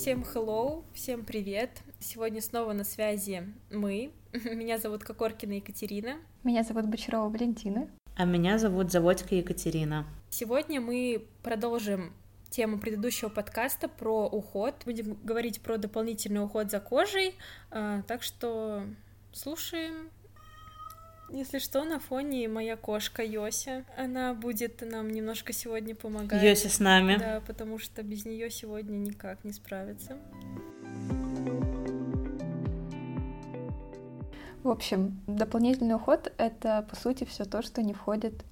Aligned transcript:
Всем 0.00 0.22
hello, 0.32 0.84
всем 0.94 1.24
привет. 1.24 1.82
Сегодня 1.98 2.40
снова 2.40 2.72
на 2.72 2.84
связи 2.84 3.52
мы. 3.68 4.12
Меня 4.32 4.78
зовут 4.78 5.02
Кокоркина 5.02 5.54
Екатерина. 5.54 6.18
Меня 6.44 6.62
зовут 6.62 6.86
Бочарова 6.86 7.28
Валентина. 7.28 7.90
А 8.16 8.24
меня 8.24 8.58
зовут 8.58 8.92
Заводька 8.92 9.34
Екатерина. 9.34 10.06
Сегодня 10.30 10.80
мы 10.80 11.26
продолжим 11.42 12.12
тему 12.48 12.78
предыдущего 12.78 13.28
подкаста 13.28 13.88
про 13.88 14.28
уход. 14.28 14.76
Будем 14.84 15.14
говорить 15.24 15.60
про 15.62 15.78
дополнительный 15.78 16.44
уход 16.44 16.70
за 16.70 16.78
кожей. 16.78 17.34
А, 17.72 18.02
так 18.02 18.22
что 18.22 18.84
слушаем 19.32 20.10
если 21.30 21.58
что, 21.58 21.84
на 21.84 22.00
фоне 22.00 22.48
моя 22.48 22.76
кошка 22.76 23.22
Йося. 23.22 23.84
Она 23.96 24.34
будет 24.34 24.82
нам 24.82 25.10
немножко 25.10 25.52
сегодня 25.52 25.94
помогать. 25.94 26.42
Йося 26.42 26.68
с 26.68 26.78
нами. 26.80 27.16
Да, 27.18 27.42
потому 27.46 27.78
что 27.78 28.02
без 28.02 28.24
нее 28.24 28.50
сегодня 28.50 28.96
никак 28.96 29.44
не 29.44 29.52
справиться. 29.52 30.16
В 34.62 34.70
общем, 34.70 35.20
дополнительный 35.26 35.94
уход— 35.94 36.32
это, 36.38 36.86
по 36.90 36.96
сути, 36.96 37.24
все 37.24 37.44
то, 37.44 37.62
что 37.62 37.82
не 37.82 37.94
входит 37.94 38.44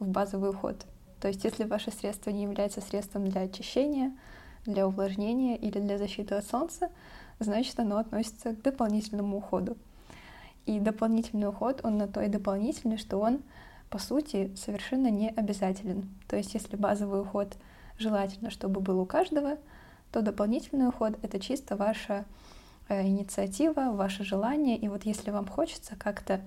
в 0.00 0.08
базовый 0.08 0.50
уход. 0.50 0.84
То 1.20 1.28
есть, 1.28 1.44
если 1.44 1.64
ваше 1.64 1.92
средство 1.92 2.30
не 2.30 2.42
является 2.42 2.80
средством 2.80 3.28
для 3.28 3.42
очищения, 3.42 4.12
для 4.66 4.86
увлажнения 4.86 5.56
или 5.56 5.78
для 5.78 5.98
защиты 5.98 6.34
от 6.34 6.44
солнца, 6.46 6.90
значит, 7.38 7.78
оно 7.78 7.98
относится 7.98 8.54
к 8.54 8.62
дополнительному 8.62 9.38
уходу. 9.38 9.76
И 10.66 10.78
дополнительный 10.78 11.48
уход, 11.48 11.80
он 11.82 11.98
на 11.98 12.06
то 12.06 12.22
и 12.22 12.28
дополнительный, 12.28 12.96
что 12.96 13.18
он, 13.18 13.42
по 13.90 13.98
сути, 13.98 14.54
совершенно 14.56 15.08
не 15.08 15.28
обязателен. 15.30 16.08
То 16.28 16.36
есть 16.36 16.54
если 16.54 16.76
базовый 16.76 17.22
уход 17.22 17.56
желательно, 17.98 18.50
чтобы 18.50 18.80
был 18.80 19.00
у 19.00 19.06
каждого, 19.06 19.58
то 20.12 20.22
дополнительный 20.22 20.88
уход— 20.88 21.18
это 21.22 21.40
чисто 21.40 21.76
ваша 21.76 22.26
э, 22.88 23.06
инициатива, 23.06 23.92
ваше 23.92 24.24
желание. 24.24 24.76
И 24.76 24.88
вот 24.88 25.04
если 25.04 25.30
вам 25.30 25.46
хочется 25.46 25.96
как-то 25.96 26.40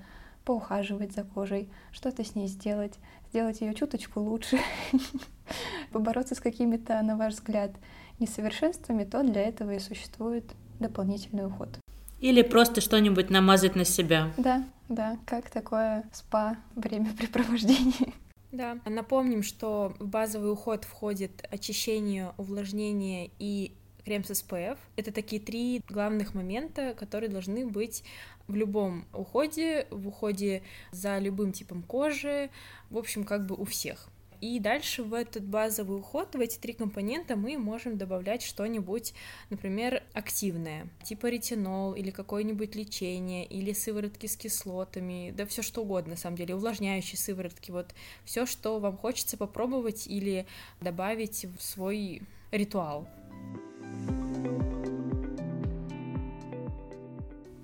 поухаживать 0.46 1.14
за 1.14 1.24
кожей, 1.24 1.70
что-то 1.92 2.24
с 2.24 2.36
ней 2.36 2.48
сделать, 2.48 2.94
сделать 3.30 3.62
ее 3.62 3.74
чуточку 3.74 4.20
лучше, 4.22 4.60
побороться 5.92 6.36
с 6.36 6.40
какими-то, 6.40 7.02
на 7.02 7.18
ваш 7.18 7.34
взгляд, 7.34 7.72
несовершенствами, 8.20 9.04
то 9.04 9.24
для 9.24 9.42
этого 9.42 9.72
и 9.72 9.80
существует 9.80 10.46
дополнительный 10.80 11.48
уход. 11.48 11.80
Или 12.26 12.42
просто 12.42 12.82
что-нибудь 12.82 13.30
намазать 13.30 13.76
на 13.76 13.86
себя. 13.86 14.34
Да, 14.38 14.68
да, 14.90 15.20
как 15.28 15.52
такое 15.52 16.04
спа 16.12 16.58
времяпрепровождение. 16.76 18.14
Да, 18.52 18.78
напомним, 18.86 19.44
что 19.44 19.94
в 20.00 20.08
базовый 20.08 20.50
уход 20.50 20.86
входит 20.86 21.46
очищение, 21.52 22.32
увлажнение 22.38 23.30
и 23.38 23.74
крем 24.06 24.24
с 24.24 24.32
SPF. 24.32 24.78
Это 24.96 25.12
такие 25.12 25.42
три 25.42 25.82
главных 25.90 26.34
момента, 26.34 26.94
которые 26.98 27.30
должны 27.30 27.68
быть 27.68 28.06
в 28.48 28.56
любом 28.56 29.06
уходе, 29.12 29.88
в 29.92 30.08
уходе 30.08 30.64
за 30.92 31.20
любым 31.20 31.52
типом 31.52 31.84
кожи, 31.84 32.50
в 32.90 32.98
общем, 32.98 33.26
как 33.26 33.46
бы 33.46 33.56
у 33.56 33.66
всех. 33.66 34.08
И 34.42 34.60
дальше 34.60 35.04
в 35.04 35.14
этот 35.14 35.44
базовый 35.44 36.00
уход, 36.00 36.36
в 36.36 36.40
эти 36.40 36.58
три 36.58 36.74
компонента 36.74 37.36
мы 37.36 37.58
можем 37.58 37.98
добавлять 37.98 38.44
что-нибудь, 38.44 39.14
например, 39.50 40.04
активное, 40.14 40.88
типа 41.04 41.28
ретинол 41.28 41.94
или 41.94 42.12
какое-нибудь 42.12 42.76
лечение, 42.76 43.46
или 43.46 43.74
сыворотки 43.74 44.28
с 44.28 44.36
кислотами, 44.36 45.34
да 45.36 45.46
все 45.46 45.62
что 45.62 45.82
угодно, 45.82 46.12
на 46.12 46.18
самом 46.18 46.38
деле, 46.38 46.56
увлажняющие 46.56 47.18
сыворотки, 47.18 47.72
вот 47.72 47.94
все, 48.24 48.46
что 48.46 48.80
вам 48.80 48.98
хочется 48.98 49.38
попробовать 49.38 50.08
или 50.08 50.46
добавить 50.82 51.46
в 51.58 51.62
свой 51.62 52.22
ритуал. 52.52 53.08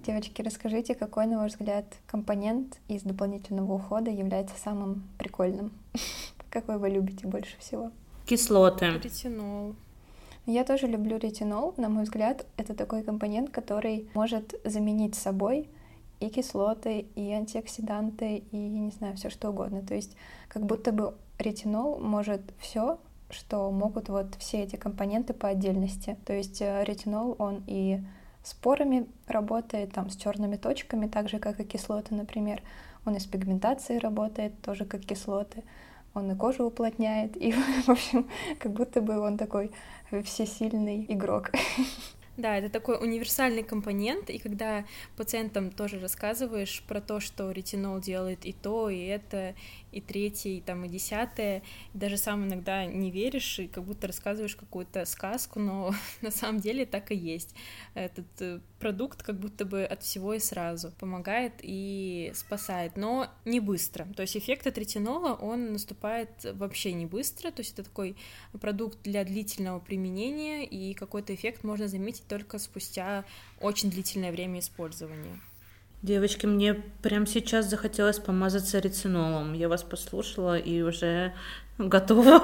Девочки, 0.06 0.42
расскажите, 0.42 0.96
какой, 0.96 1.28
на 1.28 1.38
ваш 1.38 1.52
взгляд, 1.52 1.86
компонент 2.08 2.80
из 2.88 3.04
дополнительного 3.04 3.74
ухода 3.74 4.10
является 4.10 4.56
самым 4.58 5.04
прикольным? 5.20 5.72
Какой 6.52 6.78
вы 6.78 6.90
любите 6.90 7.28
больше 7.28 7.58
всего? 7.60 7.92
Кислоты. 8.26 9.00
Ретинол. 9.02 9.74
Я 10.46 10.66
тоже 10.66 10.88
люблю 10.88 11.18
ретинол. 11.18 11.74
На 11.78 11.88
мой 11.88 12.04
взгляд, 12.04 12.46
это 12.58 12.74
такой 12.74 13.04
компонент, 13.04 13.52
который 13.52 14.10
может 14.14 14.60
заменить 14.66 15.16
собой 15.16 15.70
и 16.20 16.28
кислоты, 16.28 17.06
и 17.16 17.32
антиоксиданты, 17.32 18.44
и, 18.52 18.58
не 18.58 18.92
знаю, 18.92 19.16
все 19.16 19.30
что 19.30 19.50
угодно. 19.50 19.82
То 19.82 19.96
есть 19.96 20.18
как 20.50 20.66
будто 20.66 20.92
бы 20.92 21.16
ретинол 21.40 22.00
может 22.00 22.42
все, 22.60 23.00
что 23.30 23.72
могут 23.72 24.10
вот 24.10 24.36
все 24.38 24.64
эти 24.64 24.76
компоненты 24.76 25.34
по 25.34 25.48
отдельности. 25.48 26.18
То 26.26 26.34
есть 26.34 26.62
э, 26.62 26.84
ретинол, 26.84 27.38
он 27.40 27.64
и 27.66 28.02
с 28.44 28.54
порами 28.54 29.08
работает, 29.26 29.94
там, 29.94 30.10
с 30.10 30.18
черными 30.18 30.58
точками, 30.58 31.08
так 31.08 31.30
же, 31.30 31.40
как 31.40 31.62
и 31.62 31.64
кислоты, 31.64 32.14
например. 32.14 32.62
Он 33.06 33.16
и 33.16 33.20
с 33.20 33.26
пигментацией 33.26 34.00
работает, 34.00 34.62
тоже 34.62 34.84
как 34.84 35.02
кислоты 35.02 35.64
он 36.14 36.32
и 36.32 36.36
кожу 36.36 36.66
уплотняет, 36.66 37.38
и, 37.38 37.52
в 37.86 37.90
общем, 37.90 38.28
как 38.60 38.74
будто 38.74 39.02
бы 39.02 39.20
он 39.20 39.38
такой 39.38 39.72
всесильный 40.24 41.06
игрок. 41.08 41.52
Да, 42.38 42.58
это 42.58 42.70
такой 42.70 42.98
универсальный 42.98 43.62
компонент, 43.62 44.30
и 44.30 44.40
когда 44.40 44.86
пациентам 45.18 45.70
тоже 45.70 46.00
рассказываешь 46.00 46.82
про 46.88 47.02
то, 47.02 47.20
что 47.20 47.52
ретинол 47.52 48.00
делает 48.00 48.46
и 48.46 48.54
то, 48.54 48.90
и 48.90 49.00
это, 49.04 49.54
и 49.92 50.02
третье, 50.02 50.50
и 50.50 50.62
там, 50.62 50.86
и 50.86 50.90
десятое, 50.90 51.64
и 51.94 51.98
даже 51.98 52.18
сам 52.18 52.48
иногда 52.48 52.86
не 52.86 53.12
веришь, 53.12 53.60
и 53.60 53.68
как 53.68 53.84
будто 53.84 54.08
рассказываешь 54.08 54.56
какую-то 54.56 55.06
сказку, 55.06 55.60
но 55.60 55.94
на 56.22 56.32
самом 56.32 56.60
деле 56.60 56.86
так 56.86 57.12
и 57.12 57.16
есть. 57.16 57.56
Этот 57.94 58.26
э, 58.40 58.60
продукт 58.80 59.24
как 59.24 59.40
будто 59.40 59.66
бы 59.66 59.84
от 59.84 60.04
всего 60.04 60.34
и 60.34 60.40
сразу 60.40 60.92
помогает 61.00 61.54
и 61.62 62.32
спасает, 62.36 62.98
но 62.98 63.28
не 63.46 63.60
быстро. 63.60 64.06
То 64.16 64.22
есть 64.22 64.38
эффект 64.38 64.68
от 64.68 64.78
ретинола, 64.78 65.34
он 65.34 65.74
наступает 65.74 66.30
вообще 66.54 66.94
не 66.94 67.06
быстро, 67.06 67.52
то 67.52 67.62
есть 67.62 67.74
это 67.74 67.84
такой 67.84 68.16
продукт 68.60 69.00
для 69.04 69.24
длительного 69.24 69.80
применения, 69.80 70.66
и 70.66 70.94
какой-то 70.94 71.34
эффект 71.36 71.64
можно 71.64 71.88
заметить 71.88 72.28
только 72.28 72.60
спустя 72.60 73.26
очень 73.60 73.90
длительное 73.90 74.32
время 74.32 74.60
использования. 74.60 75.40
Девочки, 76.02 76.48
мне 76.48 76.74
прямо 77.04 77.28
сейчас 77.28 77.70
захотелось 77.70 78.18
помазаться 78.18 78.80
ретинолом. 78.80 79.54
Я 79.54 79.70
вас 79.70 79.84
послушала 79.84 80.58
и 80.58 80.82
уже 80.82 81.32
готова. 81.78 82.42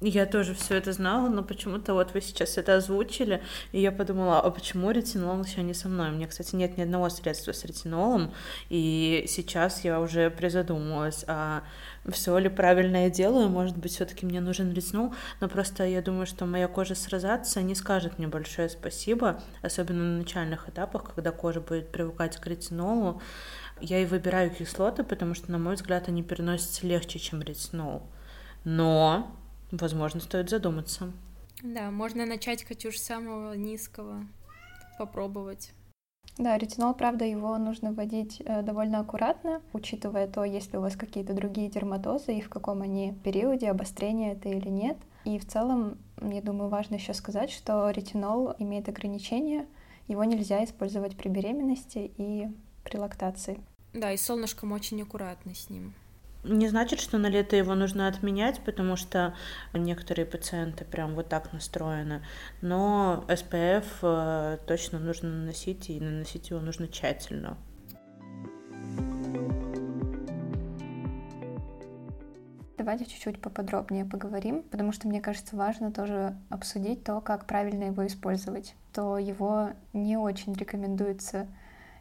Я 0.00 0.26
тоже 0.26 0.54
все 0.54 0.74
это 0.74 0.92
знала, 0.92 1.28
но 1.28 1.42
почему-то 1.42 1.94
вот 1.94 2.12
вы 2.12 2.20
сейчас 2.20 2.58
это 2.58 2.76
озвучили, 2.76 3.42
и 3.72 3.80
я 3.80 3.90
подумала, 3.90 4.38
а 4.40 4.50
почему 4.50 4.90
ретинол 4.90 5.42
еще 5.42 5.62
не 5.62 5.72
со 5.72 5.88
мной? 5.88 6.10
У 6.10 6.12
меня, 6.12 6.28
кстати, 6.28 6.54
нет 6.54 6.76
ни 6.76 6.82
одного 6.82 7.08
средства 7.08 7.52
с 7.52 7.64
ретинолом, 7.64 8.32
и 8.68 9.24
сейчас 9.26 9.82
я 9.82 10.00
уже 10.00 10.28
призадумалась, 10.28 11.24
а 11.26 11.62
все 12.10 12.36
ли 12.38 12.48
правильно 12.48 13.04
я 13.04 13.10
делаю, 13.10 13.48
может 13.48 13.76
быть, 13.76 13.92
все-таки 13.92 14.26
мне 14.26 14.40
нужен 14.40 14.72
ретинол, 14.72 15.14
но 15.40 15.48
просто 15.48 15.84
я 15.84 16.02
думаю, 16.02 16.26
что 16.26 16.46
моя 16.46 16.68
кожа 16.68 16.94
с 16.94 17.08
розацией 17.08 17.64
не 17.64 17.74
скажет 17.74 18.18
мне 18.18 18.28
большое 18.28 18.68
спасибо, 18.68 19.40
особенно 19.62 20.02
на 20.02 20.18
начальных 20.18 20.68
этапах, 20.68 21.14
когда 21.14 21.32
кожа 21.32 21.60
будет 21.60 21.90
привыкать 21.90 22.36
к 22.36 22.46
ретинолу. 22.46 23.20
Я 23.80 24.00
и 24.00 24.06
выбираю 24.06 24.50
кислоты, 24.50 25.02
потому 25.02 25.34
что, 25.34 25.50
на 25.50 25.58
мой 25.58 25.74
взгляд, 25.74 26.08
они 26.08 26.22
переносятся 26.22 26.86
легче, 26.86 27.18
чем 27.18 27.42
ретинол. 27.42 28.02
Но 28.64 29.34
Возможно, 29.80 30.20
стоит 30.20 30.50
задуматься. 30.50 31.12
Да, 31.62 31.90
можно 31.90 32.26
начать, 32.26 32.64
Катюш, 32.64 32.98
с 32.98 33.04
самого 33.04 33.54
низкого, 33.54 34.24
попробовать. 34.98 35.72
Да, 36.36 36.58
ретинол, 36.58 36.94
правда, 36.94 37.24
его 37.24 37.56
нужно 37.58 37.92
вводить 37.92 38.42
э, 38.44 38.62
довольно 38.62 39.00
аккуратно, 39.00 39.62
учитывая 39.72 40.26
то, 40.26 40.44
есть 40.44 40.72
ли 40.72 40.78
у 40.78 40.82
вас 40.82 40.96
какие-то 40.96 41.32
другие 41.32 41.70
дерматозы 41.70 42.34
и 42.34 42.40
в 42.40 42.48
каком 42.48 42.82
они 42.82 43.14
периоде, 43.22 43.70
обострения 43.70 44.32
это 44.32 44.48
или 44.48 44.68
нет. 44.68 44.96
И 45.24 45.38
в 45.38 45.46
целом, 45.46 45.96
я 46.20 46.42
думаю, 46.42 46.70
важно 46.70 46.96
еще 46.96 47.14
сказать, 47.14 47.50
что 47.50 47.88
ретинол 47.90 48.54
имеет 48.58 48.88
ограничения, 48.88 49.66
его 50.08 50.24
нельзя 50.24 50.64
использовать 50.64 51.16
при 51.16 51.28
беременности 51.28 52.12
и 52.16 52.48
при 52.82 52.98
лактации. 52.98 53.60
Да, 53.92 54.10
и 54.10 54.16
солнышком 54.16 54.72
очень 54.72 55.00
аккуратно 55.02 55.54
с 55.54 55.70
ним 55.70 55.94
не 56.44 56.68
значит, 56.68 57.00
что 57.00 57.18
на 57.18 57.28
лето 57.28 57.56
его 57.56 57.74
нужно 57.74 58.06
отменять, 58.06 58.60
потому 58.64 58.96
что 58.96 59.34
некоторые 59.72 60.26
пациенты 60.26 60.84
прям 60.84 61.14
вот 61.14 61.28
так 61.28 61.52
настроены. 61.52 62.22
Но 62.60 63.24
SPF 63.28 63.84
э, 64.02 64.58
точно 64.66 64.98
нужно 64.98 65.30
наносить, 65.30 65.90
и 65.90 66.00
наносить 66.00 66.50
его 66.50 66.60
нужно 66.60 66.88
тщательно. 66.88 67.56
Давайте 72.76 73.06
чуть-чуть 73.06 73.40
поподробнее 73.40 74.04
поговорим, 74.04 74.62
потому 74.62 74.92
что 74.92 75.08
мне 75.08 75.22
кажется 75.22 75.56
важно 75.56 75.90
тоже 75.90 76.36
обсудить 76.50 77.02
то, 77.02 77.22
как 77.22 77.46
правильно 77.46 77.84
его 77.84 78.06
использовать. 78.06 78.74
То 78.92 79.16
его 79.16 79.70
не 79.94 80.18
очень 80.18 80.52
рекомендуется 80.52 81.46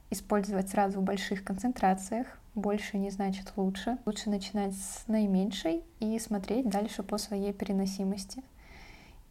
использовать 0.10 0.69
сразу 0.69 1.00
в 1.00 1.04
больших 1.04 1.46
концентрациях, 1.46 2.28
больше 2.56 2.98
не 2.98 3.10
значит 3.10 3.54
лучше. 3.56 3.98
Лучше 4.06 4.30
начинать 4.30 4.74
с 4.76 5.08
наименьшей 5.08 5.84
и 6.00 6.20
смотреть 6.20 6.70
дальше 6.70 7.04
по 7.04 7.18
своей 7.18 7.54
переносимости. 7.54 8.44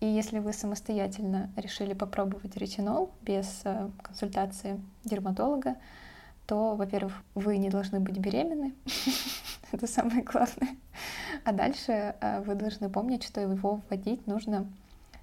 И 0.01 0.07
если 0.07 0.41
вы 0.41 0.53
самостоятельно 0.53 1.51
решили 1.57 1.95
попробовать 1.95 2.57
ретинол 2.57 3.13
без 3.23 3.61
э, 3.65 3.89
консультации 4.03 4.81
дерматолога, 5.05 5.77
то, 6.47 6.75
во-первых, 6.75 7.23
вы 7.37 7.57
не 7.57 7.71
должны 7.71 8.01
быть 8.01 8.19
беременны, 8.19 8.75
это 9.73 9.87
самое 9.87 10.23
главное. 10.23 10.77
А 11.45 11.53
дальше 11.53 12.17
э, 12.21 12.43
вы 12.45 12.57
должны 12.57 12.89
помнить, 12.89 13.23
что 13.23 13.41
его 13.41 13.81
вводить 13.89 14.27
нужно 14.27 14.67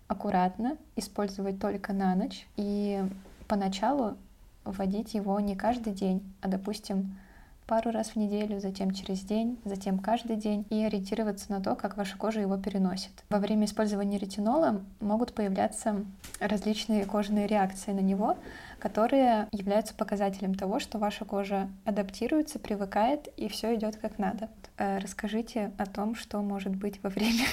аккуратно, 0.08 0.78
использовать 0.96 1.60
только 1.60 1.92
на 1.92 2.16
ночь. 2.16 2.48
И 2.56 3.04
поначалу 3.50 4.16
вводить 4.64 5.14
его 5.14 5.40
не 5.42 5.58
каждый 5.58 5.94
день, 5.94 6.24
а, 6.42 6.48
допустим, 6.48 7.18
пару 7.70 7.92
раз 7.92 8.10
в 8.10 8.16
неделю, 8.16 8.60
затем 8.60 8.90
через 8.90 9.20
день, 9.20 9.60
затем 9.64 10.00
каждый 10.00 10.38
день 10.38 10.66
и 10.72 10.84
ориентироваться 10.84 11.52
на 11.52 11.62
то, 11.62 11.76
как 11.76 11.98
ваша 11.98 12.18
кожа 12.18 12.42
его 12.42 12.58
переносит. 12.58 13.12
Во 13.30 13.38
время 13.38 13.66
использования 13.66 14.18
ретинола 14.18 14.82
могут 15.00 15.34
появляться 15.34 16.04
различные 16.40 17.06
кожные 17.06 17.46
реакции 17.46 17.92
на 17.92 18.00
него, 18.00 18.38
которые 18.80 19.48
являются 19.52 19.94
показателем 19.94 20.56
того, 20.56 20.80
что 20.80 20.98
ваша 20.98 21.26
кожа 21.26 21.70
адаптируется, 21.86 22.58
привыкает 22.58 23.28
и 23.38 23.48
все 23.48 23.76
идет 23.76 23.98
как 23.98 24.18
надо. 24.18 24.50
Э, 24.78 24.98
расскажите 24.98 25.72
о 25.78 25.86
том, 25.86 26.16
что 26.16 26.42
может 26.42 26.76
быть 26.76 27.04
во 27.04 27.12
время 27.12 27.46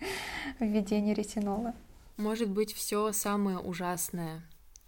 введения 0.60 1.14
ретинола. 1.14 1.74
Может 2.16 2.48
быть 2.48 2.72
все 2.72 3.10
самое 3.10 3.58
ужасное, 3.58 4.40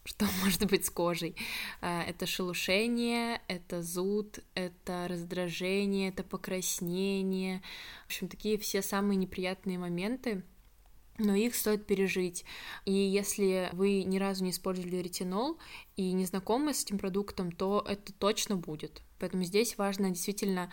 что 0.06 0.26
может 0.42 0.64
быть 0.66 0.86
с 0.86 0.90
кожей. 0.90 1.36
А, 1.80 2.02
это 2.02 2.26
шелушение, 2.26 3.40
это 3.48 3.82
зуд, 3.82 4.40
это 4.54 5.06
раздражение, 5.08 6.08
это 6.08 6.22
покраснение. 6.22 7.62
В 8.04 8.06
общем, 8.06 8.28
такие 8.28 8.58
все 8.58 8.82
самые 8.82 9.16
неприятные 9.16 9.78
моменты, 9.78 10.42
но 11.18 11.34
их 11.34 11.54
стоит 11.54 11.86
пережить. 11.86 12.44
И 12.84 12.92
если 12.92 13.70
вы 13.72 14.02
ни 14.04 14.18
разу 14.18 14.44
не 14.44 14.50
использовали 14.50 14.96
ретинол 14.96 15.58
и 15.96 16.12
не 16.12 16.24
знакомы 16.24 16.74
с 16.74 16.84
этим 16.84 16.98
продуктом, 16.98 17.52
то 17.52 17.84
это 17.86 18.12
точно 18.12 18.56
будет. 18.56 19.02
Поэтому 19.18 19.44
здесь 19.44 19.78
важно 19.78 20.10
действительно 20.10 20.70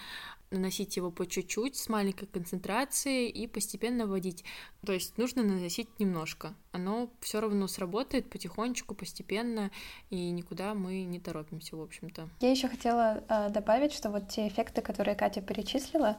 наносить 0.54 0.96
его 0.96 1.12
по 1.12 1.26
чуть-чуть 1.26 1.76
с 1.76 1.90
маленькой 1.90 2.28
концентрацией 2.28 3.30
и 3.30 3.48
постепенно 3.48 4.06
вводить. 4.08 4.44
То 4.86 4.94
есть 4.94 5.18
нужно 5.18 5.44
наносить 5.44 5.88
немножко. 6.00 6.54
Оно 6.72 7.10
все 7.20 7.42
равно 7.42 7.68
сработает 7.68 8.30
потихонечку, 8.30 8.96
постепенно, 8.96 9.72
и 10.10 10.30
никуда 10.30 10.74
мы 10.74 11.04
не 11.04 11.20
торопимся, 11.20 11.76
в 11.76 11.82
общем-то. 11.82 12.30
Я 12.40 12.52
еще 12.52 12.68
хотела 12.68 13.24
э, 13.28 13.50
добавить, 13.50 13.92
что 13.92 14.10
вот 14.10 14.30
те 14.30 14.48
эффекты, 14.48 14.82
которые 14.82 15.16
Катя 15.16 15.42
перечислила, 15.42 16.18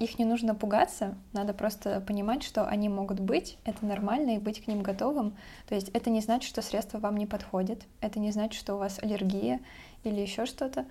их 0.00 0.18
не 0.18 0.24
нужно 0.24 0.54
пугаться, 0.54 1.16
надо 1.32 1.54
просто 1.54 2.00
понимать, 2.00 2.42
что 2.42 2.66
они 2.66 2.88
могут 2.88 3.20
быть, 3.20 3.58
это 3.64 3.84
нормально, 3.86 4.36
и 4.36 4.38
быть 4.38 4.62
к 4.62 4.66
ним 4.66 4.82
готовым. 4.82 5.36
То 5.66 5.74
есть 5.74 5.88
это 5.90 6.10
не 6.10 6.20
значит, 6.20 6.48
что 6.48 6.62
средство 6.62 6.98
вам 6.98 7.16
не 7.16 7.26
подходит, 7.26 7.84
это 8.00 8.20
не 8.20 8.30
значит, 8.30 8.60
что 8.60 8.74
у 8.74 8.78
вас 8.78 8.98
аллергия 9.02 9.60
или 10.04 10.20
еще 10.20 10.46
что-то. 10.46 10.86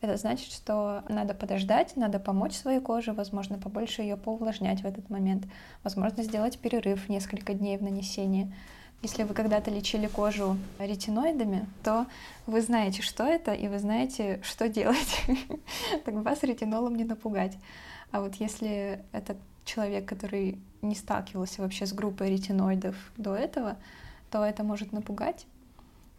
Это 0.00 0.16
значит, 0.16 0.50
что 0.50 1.04
надо 1.08 1.34
подождать, 1.34 1.94
надо 1.94 2.18
помочь 2.18 2.54
своей 2.54 2.80
коже, 2.80 3.12
возможно, 3.12 3.58
побольше 3.58 4.00
ее 4.00 4.16
поувлажнять 4.16 4.80
в 4.80 4.86
этот 4.86 5.10
момент, 5.10 5.44
возможно, 5.82 6.22
сделать 6.22 6.58
перерыв 6.58 7.08
несколько 7.10 7.52
дней 7.52 7.76
в 7.76 7.82
нанесении. 7.82 8.54
Если 9.02 9.24
вы 9.24 9.34
когда-то 9.34 9.70
лечили 9.70 10.06
кожу 10.06 10.56
ретиноидами, 10.78 11.66
то 11.82 12.06
вы 12.46 12.62
знаете, 12.62 13.02
что 13.02 13.24
это, 13.24 13.52
и 13.52 13.68
вы 13.68 13.78
знаете, 13.78 14.40
что 14.42 14.68
делать. 14.68 15.22
Так 16.04 16.14
вас 16.14 16.42
ретинолом 16.42 16.96
не 16.96 17.04
напугать. 17.04 17.56
А 18.10 18.20
вот 18.20 18.36
если 18.36 19.02
это 19.12 19.36
человек, 19.64 20.06
который 20.06 20.58
не 20.82 20.94
сталкивался 20.94 21.62
вообще 21.62 21.86
с 21.86 21.92
группой 21.92 22.30
ретиноидов 22.30 22.96
до 23.16 23.34
этого, 23.34 23.76
то 24.30 24.44
это 24.44 24.64
может 24.64 24.92
напугать. 24.92 25.46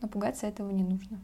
Напугаться 0.01 0.48
этого 0.48 0.72
не 0.72 0.83
нужно. 0.83 1.19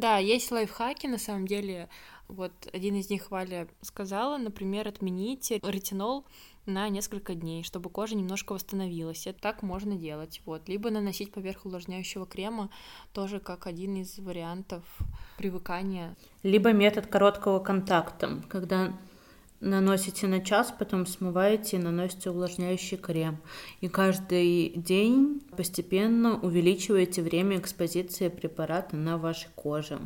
Да, 0.00 0.16
есть 0.16 0.50
лайфхаки, 0.50 1.06
на 1.06 1.18
самом 1.18 1.46
деле. 1.46 1.90
Вот 2.26 2.52
один 2.72 2.94
из 2.94 3.10
них 3.10 3.30
Валя 3.30 3.68
сказала, 3.82 4.38
например, 4.38 4.88
отмените 4.88 5.60
ретинол 5.62 6.24
на 6.64 6.88
несколько 6.88 7.34
дней, 7.34 7.64
чтобы 7.64 7.90
кожа 7.90 8.16
немножко 8.16 8.54
восстановилась. 8.54 9.26
Это 9.26 9.38
так 9.38 9.62
можно 9.62 9.96
делать. 9.96 10.40
Вот. 10.46 10.70
Либо 10.70 10.88
наносить 10.88 11.32
поверх 11.32 11.66
увлажняющего 11.66 12.24
крема, 12.24 12.70
тоже 13.12 13.40
как 13.40 13.66
один 13.66 13.96
из 13.96 14.18
вариантов 14.18 14.84
привыкания. 15.36 16.16
Либо 16.42 16.72
метод 16.72 17.06
короткого 17.06 17.58
контакта, 17.58 18.40
когда 18.48 18.94
наносите 19.60 20.26
на 20.26 20.40
час, 20.40 20.74
потом 20.76 21.06
смываете 21.06 21.76
и 21.76 21.80
наносите 21.80 22.30
увлажняющий 22.30 22.96
крем. 22.96 23.38
И 23.80 23.88
каждый 23.88 24.70
день 24.70 25.42
постепенно 25.56 26.38
увеличиваете 26.40 27.22
время 27.22 27.58
экспозиции 27.58 28.28
препарата 28.28 28.96
на 28.96 29.18
вашей 29.18 29.50
коже. 29.54 30.00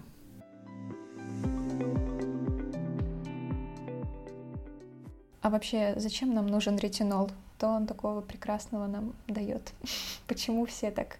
А 5.41 5.51
вообще, 5.51 5.93
зачем 5.97 6.33
нам 6.33 6.47
нужен 6.47 6.79
ретинол? 6.79 7.31
То 7.59 7.69
он 7.69 7.87
такого 7.87 8.23
прекрасного 8.23 8.87
нам 8.87 9.13
дает. 9.29 9.73
Почему 10.27 10.65
все 10.65 10.91
так 10.91 11.19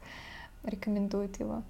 рекомендуют 0.65 1.39
его? 1.39 1.63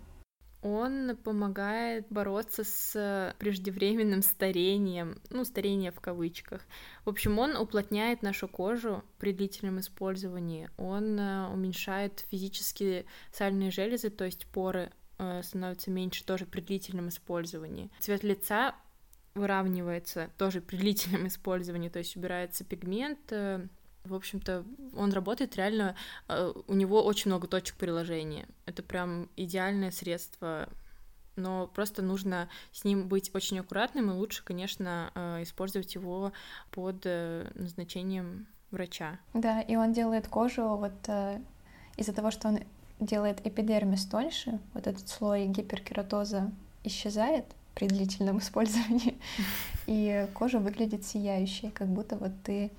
Он 0.64 1.16
помогает 1.22 2.06
бороться 2.08 2.64
с 2.64 3.36
преждевременным 3.38 4.22
старением, 4.22 5.20
ну, 5.28 5.44
старение 5.44 5.92
в 5.92 6.00
кавычках. 6.00 6.62
В 7.04 7.10
общем, 7.10 7.38
он 7.38 7.54
уплотняет 7.54 8.22
нашу 8.22 8.48
кожу 8.48 9.04
при 9.18 9.32
длительном 9.32 9.78
использовании, 9.80 10.70
он 10.78 11.20
э, 11.20 11.48
уменьшает 11.52 12.24
физические 12.30 13.04
сальные 13.30 13.70
железы, 13.70 14.08
то 14.08 14.24
есть 14.24 14.46
поры 14.46 14.90
э, 15.18 15.42
становятся 15.42 15.90
меньше 15.90 16.24
тоже 16.24 16.46
при 16.46 16.62
длительном 16.62 17.10
использовании. 17.10 17.90
Цвет 18.00 18.24
лица 18.24 18.74
выравнивается 19.34 20.30
тоже 20.38 20.62
при 20.62 20.76
длительном 20.76 21.26
использовании, 21.26 21.90
то 21.90 21.98
есть 21.98 22.16
убирается 22.16 22.64
пигмент, 22.64 23.20
э, 23.32 23.66
в 24.04 24.14
общем-то, 24.14 24.64
он 24.94 25.12
работает 25.12 25.56
реально, 25.56 25.96
э, 26.28 26.52
у 26.66 26.74
него 26.74 27.02
очень 27.02 27.30
много 27.30 27.46
точек 27.46 27.76
приложения. 27.76 28.46
Это 28.66 28.82
прям 28.82 29.28
идеальное 29.36 29.90
средство, 29.90 30.68
но 31.36 31.66
просто 31.66 32.02
нужно 32.02 32.48
с 32.72 32.84
ним 32.84 33.08
быть 33.08 33.30
очень 33.34 33.58
аккуратным, 33.58 34.10
и 34.10 34.14
лучше, 34.14 34.44
конечно, 34.44 35.10
э, 35.14 35.42
использовать 35.42 35.94
его 35.94 36.32
под 36.70 37.02
э, 37.04 37.50
назначением 37.54 38.46
врача. 38.70 39.18
Да, 39.32 39.60
и 39.62 39.76
он 39.76 39.92
делает 39.92 40.28
кожу 40.28 40.76
вот 40.76 41.08
из-за 41.96 42.12
того, 42.12 42.30
что 42.30 42.48
он 42.48 42.58
делает 43.00 43.44
эпидермис 43.46 44.04
тоньше, 44.04 44.58
вот 44.74 44.86
этот 44.86 45.08
слой 45.08 45.46
гиперкератоза 45.46 46.50
исчезает 46.82 47.46
при 47.74 47.86
длительном 47.86 48.38
использовании, 48.40 49.18
и 49.86 50.28
кожа 50.34 50.58
выглядит 50.58 51.04
сияющей, 51.04 51.70
как 51.70 51.88
будто 51.88 52.16
вот 52.16 52.32
ты 52.42 52.70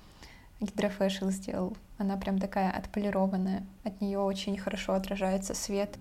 гидрофэшл 0.60 1.30
сделал. 1.30 1.76
Она 1.98 2.16
прям 2.16 2.38
такая 2.38 2.70
отполированная. 2.70 3.66
От 3.84 4.00
нее 4.00 4.18
очень 4.18 4.58
хорошо 4.58 4.94
отражается 4.94 5.54
свет. 5.54 5.96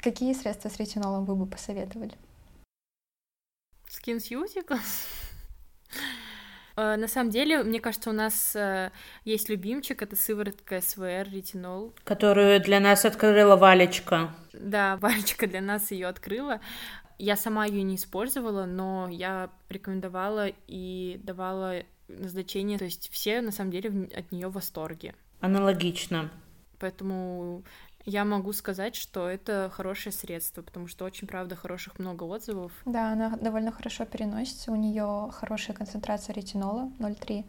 Какие 0.00 0.32
средства 0.32 0.68
с 0.68 0.76
ретинолом 0.78 1.24
вы 1.24 1.34
бы 1.34 1.46
посоветовали? 1.46 2.14
SkinCeuticals? 3.88 5.06
Э, 6.78 6.94
на 6.94 7.08
самом 7.08 7.30
деле, 7.30 7.64
мне 7.64 7.80
кажется, 7.80 8.10
у 8.10 8.12
нас 8.12 8.54
э, 8.54 8.92
есть 9.24 9.48
любимчик, 9.48 10.00
это 10.00 10.14
сыворотка 10.14 10.80
СВР 10.80 11.26
ретинол. 11.28 11.92
Которую 12.04 12.60
для 12.60 12.78
нас 12.78 13.04
открыла 13.04 13.56
Валечка. 13.56 14.32
Да, 14.52 14.96
Валечка 15.00 15.48
для 15.48 15.60
нас 15.60 15.90
ее 15.90 16.06
открыла. 16.06 16.60
Я 17.18 17.36
сама 17.36 17.66
ее 17.66 17.82
не 17.82 17.96
использовала, 17.96 18.64
но 18.64 19.08
я 19.08 19.50
рекомендовала 19.68 20.48
и 20.66 21.20
давала 21.22 21.82
назначение, 22.08 22.78
то 22.78 22.84
есть 22.84 23.10
все 23.10 23.40
на 23.40 23.50
самом 23.50 23.70
деле 23.70 24.08
от 24.14 24.32
нее 24.32 24.48
в 24.48 24.52
восторге. 24.52 25.14
Аналогично. 25.40 26.30
Поэтому 26.78 27.64
я 28.04 28.24
могу 28.24 28.52
сказать, 28.52 28.94
что 28.94 29.28
это 29.28 29.70
хорошее 29.74 30.12
средство, 30.12 30.62
потому 30.62 30.86
что 30.86 31.04
очень, 31.04 31.28
правда, 31.28 31.56
хороших 31.56 31.98
много 31.98 32.24
отзывов. 32.24 32.72
Да, 32.86 33.12
она 33.12 33.36
довольно 33.36 33.72
хорошо 33.72 34.04
переносится, 34.06 34.72
у 34.72 34.76
нее 34.76 35.30
хорошая 35.32 35.76
концентрация 35.76 36.34
ретинола 36.34 36.90
0,3 36.98 37.44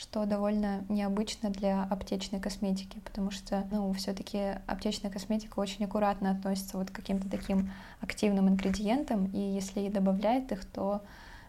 что 0.00 0.24
довольно 0.24 0.82
необычно 0.88 1.50
для 1.50 1.82
аптечной 1.82 2.40
косметики, 2.40 2.98
потому 3.00 3.30
что, 3.30 3.68
ну, 3.70 3.92
все-таки 3.92 4.56
аптечная 4.66 5.10
косметика 5.10 5.58
очень 5.58 5.84
аккуратно 5.84 6.30
относится 6.30 6.78
вот 6.78 6.90
к 6.90 6.94
каким-то 6.94 7.28
таким 7.28 7.70
активным 8.00 8.48
ингредиентам, 8.48 9.26
и 9.26 9.38
если 9.38 9.80
и 9.80 9.90
добавляет 9.90 10.52
их, 10.52 10.64
то 10.64 11.02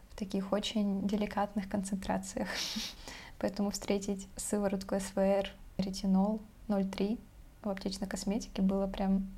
в 0.10 0.17
таких 0.17 0.51
очень 0.51 1.08
деликатных 1.08 1.70
концентрациях. 1.70 2.50
Поэтому 3.39 3.72
встретить 3.72 4.27
сыворотку 4.36 5.00
СВР, 5.00 5.50
ретинол 5.77 6.41
0,3 6.67 7.20
в 7.63 7.70
аптечной 7.70 8.10
косметике 8.10 8.62
было 8.62 8.86
прям 8.86 9.29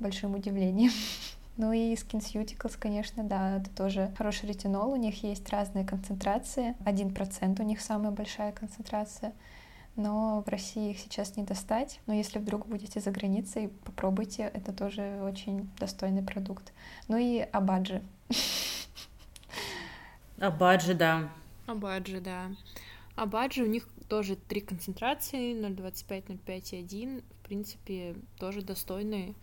большим 0.00 0.34
удивлением. 0.34 0.90
Ну 1.58 1.72
и 1.72 1.94
SkinCeuticals, 1.94 2.78
конечно, 2.78 3.24
да, 3.24 3.56
это 3.56 3.68
тоже 3.70 4.14
хороший 4.16 4.48
ретинол. 4.48 4.92
У 4.92 4.96
них 4.96 5.24
есть 5.24 5.50
разные 5.50 5.84
концентрации. 5.84 6.76
Один 6.86 7.12
процент 7.12 7.58
у 7.58 7.64
них 7.64 7.80
самая 7.80 8.12
большая 8.12 8.52
концентрация. 8.52 9.34
Но 9.96 10.44
в 10.46 10.48
России 10.48 10.92
их 10.92 11.00
сейчас 11.00 11.36
не 11.36 11.42
достать. 11.42 11.98
Но 12.06 12.14
если 12.14 12.38
вдруг 12.38 12.68
будете 12.68 13.00
за 13.00 13.10
границей, 13.10 13.70
попробуйте. 13.84 14.44
Это 14.44 14.72
тоже 14.72 15.20
очень 15.24 15.68
достойный 15.80 16.22
продукт. 16.22 16.72
Ну 17.08 17.16
и 17.16 17.40
Абаджи. 17.40 18.04
Абаджи, 20.38 20.94
да. 20.94 21.28
Абаджи, 21.66 22.20
да. 22.20 22.52
Абаджи, 23.16 23.64
у 23.64 23.66
них 23.66 23.88
тоже 24.08 24.36
три 24.36 24.60
концентрации, 24.60 25.60
0,25, 25.60 26.26
0,5 26.28 26.76
и 26.76 26.78
1. 26.78 27.20
В 27.20 27.44
принципе, 27.44 28.14
тоже 28.38 28.62
достойные 28.62 29.34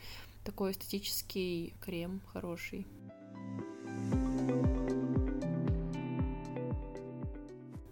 такой 0.46 0.72
эстетический 0.72 1.74
крем 1.82 2.22
хороший. 2.32 2.88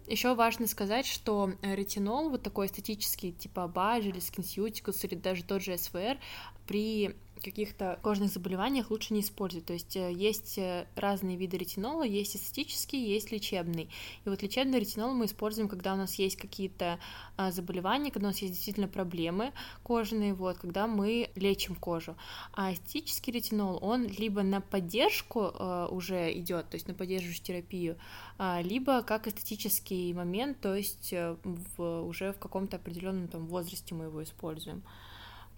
Еще 0.08 0.36
важно 0.36 0.68
сказать, 0.68 1.08
что 1.08 1.54
ретинол, 1.64 2.30
вот 2.30 2.44
такой 2.44 2.68
эстетический, 2.68 3.32
типа 3.32 3.68
Баджи 3.68 4.10
или 4.10 4.20
SkinCeuticals 4.20 5.08
или 5.08 5.16
даже 5.16 5.44
тот 5.44 5.64
же 5.64 5.76
СВР, 5.76 6.20
при 6.68 7.16
каких-то 7.44 8.00
кожных 8.02 8.32
заболеваниях 8.32 8.90
лучше 8.90 9.14
не 9.14 9.22
использовать. 9.22 9.66
То 9.66 9.74
есть 9.74 9.96
э, 9.96 10.12
есть 10.12 10.58
э, 10.58 10.88
разные 10.96 11.38
виды 11.38 11.58
ретинола, 11.58 12.04
есть 12.04 12.36
эстетический, 12.36 13.06
есть 13.06 13.32
лечебный. 13.32 13.90
И 14.26 14.30
вот 14.30 14.42
лечебный 14.42 14.80
ретинол 14.80 15.14
мы 15.14 15.26
используем, 15.26 15.68
когда 15.68 15.94
у 15.94 15.98
нас 15.98 16.16
есть 16.16 16.38
какие-то 16.38 17.00
а, 17.36 17.52
заболевания, 17.52 18.12
когда 18.12 18.28
у 18.28 18.32
нас 18.32 18.40
есть 18.40 18.54
действительно 18.54 18.88
проблемы 18.88 19.52
кожные, 19.84 20.34
вот, 20.34 20.58
когда 20.58 20.88
мы 20.88 21.30
лечим 21.36 21.76
кожу. 21.76 22.16
А 22.54 22.74
эстетический 22.74 23.34
ретинол, 23.34 23.78
он 23.82 24.08
либо 24.08 24.42
на 24.42 24.62
поддержку 24.62 25.52
э, 25.54 25.88
уже 25.92 26.32
идет, 26.34 26.70
то 26.70 26.76
есть 26.76 26.88
на 26.88 26.94
поддерживающую 26.94 27.44
терапию, 27.44 27.98
а, 28.38 28.62
либо 28.62 29.04
как 29.04 29.28
эстетический 29.28 30.14
момент, 30.14 30.60
то 30.62 30.76
есть 30.76 31.14
в, 31.14 32.02
уже 32.04 32.32
в 32.32 32.40
каком-то 32.40 32.78
определенном 32.78 33.28
там 33.28 33.48
возрасте 33.48 33.94
мы 33.94 34.06
его 34.06 34.24
используем 34.24 34.84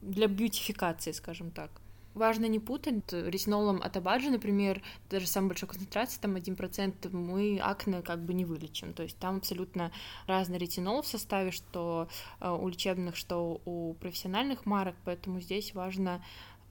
для 0.05 0.27
бьютификации, 0.27 1.12
скажем 1.12 1.51
так. 1.51 1.71
Важно 2.15 2.45
не 2.45 2.59
путать 2.59 3.12
ретинолом 3.12 3.81
от 3.81 3.97
Абаджи, 3.97 4.29
например, 4.29 4.81
даже 5.09 5.27
самой 5.27 5.50
большой 5.50 5.67
концентрации, 5.67 6.17
там 6.21 6.38
1%, 6.38 7.09
мы 7.13 7.59
акне 7.62 8.01
как 8.01 8.24
бы 8.24 8.33
не 8.33 8.45
вылечим. 8.45 8.93
То 8.93 9.03
есть 9.03 9.17
там 9.17 9.38
абсолютно 9.38 9.91
разный 10.25 10.57
ретинол 10.57 11.01
в 11.01 11.07
составе, 11.07 11.51
что 11.51 12.07
э, 12.39 12.50
у 12.50 12.69
лечебных, 12.69 13.17
что 13.17 13.59
у 13.65 13.95
профессиональных 13.95 14.65
марок, 14.65 14.95
поэтому 15.03 15.41
здесь 15.41 15.74
важно 15.74 16.24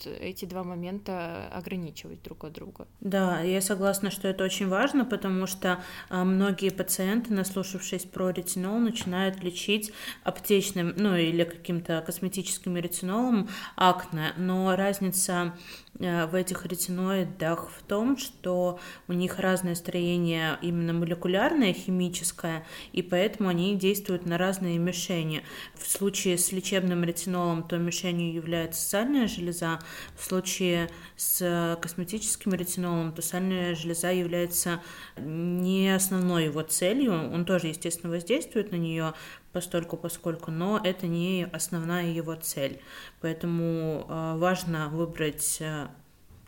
эти 0.06 0.44
два 0.44 0.64
момента 0.64 1.48
ограничивать 1.52 2.22
друг 2.22 2.44
от 2.44 2.52
друга. 2.52 2.86
Да, 3.00 3.40
я 3.40 3.60
согласна, 3.60 4.10
что 4.10 4.28
это 4.28 4.44
очень 4.44 4.68
важно, 4.68 5.04
потому 5.04 5.46
что 5.46 5.82
а, 6.08 6.24
многие 6.24 6.70
пациенты, 6.70 7.32
наслушавшись 7.32 8.04
про 8.04 8.30
ретинол, 8.30 8.78
начинают 8.78 9.42
лечить 9.42 9.92
аптечным, 10.22 10.94
ну 10.96 11.16
или 11.16 11.44
каким-то 11.44 12.02
косметическим 12.04 12.76
ретинолом 12.76 13.48
акне, 13.76 14.32
но 14.36 14.74
разница 14.76 15.54
в 15.98 16.34
этих 16.34 16.66
ретиноидах 16.66 17.70
в 17.70 17.82
том, 17.84 18.16
что 18.16 18.80
у 19.06 19.12
них 19.12 19.38
разное 19.38 19.74
строение 19.76 20.58
именно 20.60 20.92
молекулярное, 20.92 21.72
химическое, 21.72 22.66
и 22.92 23.00
поэтому 23.00 23.48
они 23.48 23.76
действуют 23.76 24.26
на 24.26 24.36
разные 24.36 24.78
мишени. 24.78 25.44
В 25.74 25.88
случае 25.90 26.36
с 26.36 26.50
лечебным 26.50 27.04
ретинолом 27.04 27.62
то 27.62 27.78
мишенью 27.78 28.34
является 28.34 28.82
сальная 28.82 29.28
железа, 29.28 29.78
в 30.16 30.24
случае 30.24 30.90
с 31.16 31.78
косметическим 31.80 32.54
ретинолом 32.54 33.12
то 33.12 33.22
сальная 33.22 33.74
железа 33.74 34.10
является 34.10 34.82
не 35.16 35.94
основной 35.94 36.46
его 36.46 36.62
целью, 36.62 37.12
он 37.12 37.44
тоже, 37.44 37.68
естественно, 37.68 38.12
воздействует 38.12 38.72
на 38.72 38.76
нее, 38.76 39.14
постольку 39.54 39.96
поскольку, 39.96 40.50
но 40.50 40.80
это 40.82 41.06
не 41.06 41.48
основная 41.52 42.08
его 42.08 42.34
цель. 42.34 42.80
Поэтому 43.20 44.04
э, 44.06 44.36
важно 44.36 44.88
выбрать 44.88 45.58
э, 45.60 45.86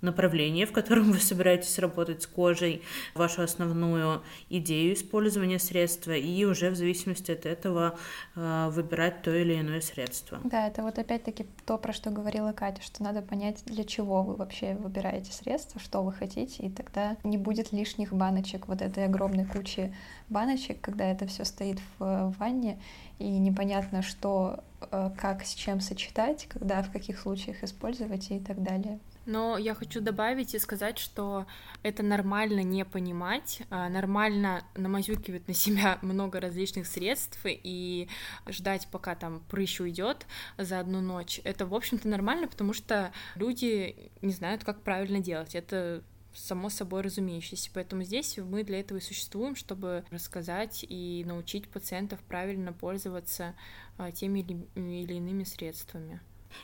направление, 0.06 0.64
в 0.64 0.72
котором 0.72 1.12
вы 1.12 1.18
собираетесь 1.18 1.78
работать 1.78 2.22
с 2.22 2.26
кожей, 2.26 2.82
вашу 3.14 3.42
основную 3.42 4.22
идею 4.48 4.94
использования 4.94 5.58
средства, 5.58 6.12
и 6.12 6.44
уже 6.44 6.70
в 6.70 6.76
зависимости 6.76 7.30
от 7.30 7.44
этого 7.44 7.98
э, 8.34 8.68
выбирать 8.70 9.22
то 9.22 9.30
или 9.34 9.60
иное 9.60 9.82
средство. 9.82 10.40
Да, 10.44 10.66
это 10.66 10.82
вот 10.82 10.98
опять-таки 10.98 11.46
то, 11.66 11.76
про 11.76 11.92
что 11.92 12.10
говорила 12.10 12.52
Катя, 12.52 12.82
что 12.82 13.02
надо 13.02 13.20
понять, 13.20 13.62
для 13.66 13.84
чего 13.84 14.22
вы 14.22 14.36
вообще 14.36 14.74
выбираете 14.74 15.32
средства, 15.32 15.80
что 15.80 16.02
вы 16.02 16.12
хотите, 16.12 16.62
и 16.62 16.70
тогда 16.70 17.16
не 17.24 17.36
будет 17.36 17.72
лишних 17.72 18.12
баночек, 18.12 18.68
вот 18.68 18.80
этой 18.80 19.04
огромной 19.04 19.44
кучи 19.44 19.94
баночек, 20.28 20.80
когда 20.80 21.04
это 21.04 21.26
все 21.26 21.44
стоит 21.44 21.78
в 21.98 22.34
ванне, 22.38 22.78
и 23.18 23.26
непонятно, 23.38 24.02
что, 24.02 24.62
э, 24.90 25.10
как 25.16 25.44
с 25.44 25.54
чем 25.54 25.80
сочетать, 25.80 26.46
когда, 26.46 26.82
в 26.82 26.90
каких 26.92 27.18
случаях 27.18 27.62
использовать 27.62 28.30
и 28.30 28.38
так 28.38 28.62
далее. 28.62 28.98
Но 29.26 29.58
я 29.58 29.74
хочу 29.74 30.00
добавить 30.00 30.54
и 30.54 30.58
сказать, 30.58 30.98
что 30.98 31.46
это 31.82 32.02
нормально 32.02 32.60
не 32.60 32.84
понимать, 32.84 33.62
а, 33.70 33.88
нормально 33.88 34.62
намазюкивать 34.76 35.48
на 35.48 35.54
себя 35.54 35.98
много 36.02 36.40
различных 36.40 36.86
средств 36.86 37.40
и 37.44 38.08
ждать, 38.48 38.88
пока 38.90 39.16
там 39.16 39.42
прыщ 39.50 39.80
уйдет 39.80 40.26
за 40.56 40.78
одну 40.78 41.00
ночь. 41.00 41.40
Это, 41.42 41.66
в 41.66 41.74
общем-то, 41.74 42.08
нормально, 42.08 42.46
потому 42.46 42.72
что 42.72 43.12
люди 43.34 44.10
не 44.22 44.32
знают, 44.32 44.64
как 44.64 44.82
правильно 44.82 45.18
делать. 45.18 45.54
Это 45.56 46.02
само 46.32 46.68
собой 46.68 47.02
разумеющееся. 47.02 47.70
Поэтому 47.74 48.02
здесь 48.04 48.38
мы 48.38 48.62
для 48.62 48.80
этого 48.80 48.98
и 48.98 49.00
существуем, 49.00 49.56
чтобы 49.56 50.04
рассказать 50.10 50.84
и 50.88 51.24
научить 51.26 51.68
пациентов 51.68 52.20
правильно 52.20 52.72
пользоваться 52.72 53.54
а, 53.98 54.12
теми 54.12 54.40
или 54.74 55.14
иными 55.14 55.44
средствами. 55.44 56.20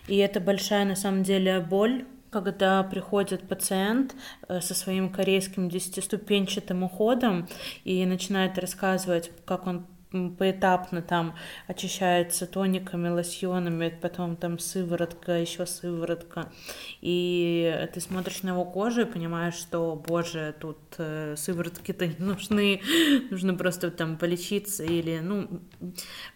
И 0.06 0.16
это 0.16 0.40
большая 0.40 0.84
на 0.84 0.94
самом 0.94 1.22
деле 1.22 1.60
боль 1.60 2.06
когда 2.32 2.82
приходит 2.82 3.46
пациент 3.46 4.16
э, 4.48 4.60
со 4.60 4.74
своим 4.74 5.10
корейским 5.10 5.68
десятиступенчатым 5.68 6.82
уходом 6.82 7.46
и 7.84 8.04
начинает 8.06 8.58
рассказывать, 8.58 9.30
как 9.44 9.66
он 9.66 9.86
поэтапно 10.38 11.02
там 11.02 11.34
очищается 11.66 12.46
тониками, 12.46 13.08
лосьонами, 13.08 13.96
потом 14.00 14.36
там 14.36 14.58
сыворотка, 14.58 15.40
еще 15.40 15.66
сыворотка. 15.66 16.52
И 17.00 17.88
ты 17.92 18.00
смотришь 18.00 18.42
на 18.42 18.50
его 18.50 18.64
кожу 18.64 19.02
и 19.02 19.04
понимаешь, 19.04 19.54
что, 19.54 19.94
боже, 20.06 20.54
тут 20.60 20.78
э, 20.98 21.34
сыворотки-то 21.36 22.06
не 22.06 22.16
нужны, 22.18 22.80
нужно 23.30 23.54
просто 23.54 23.90
там 23.90 24.16
полечиться 24.16 24.84
или, 24.84 25.20
ну, 25.20 25.60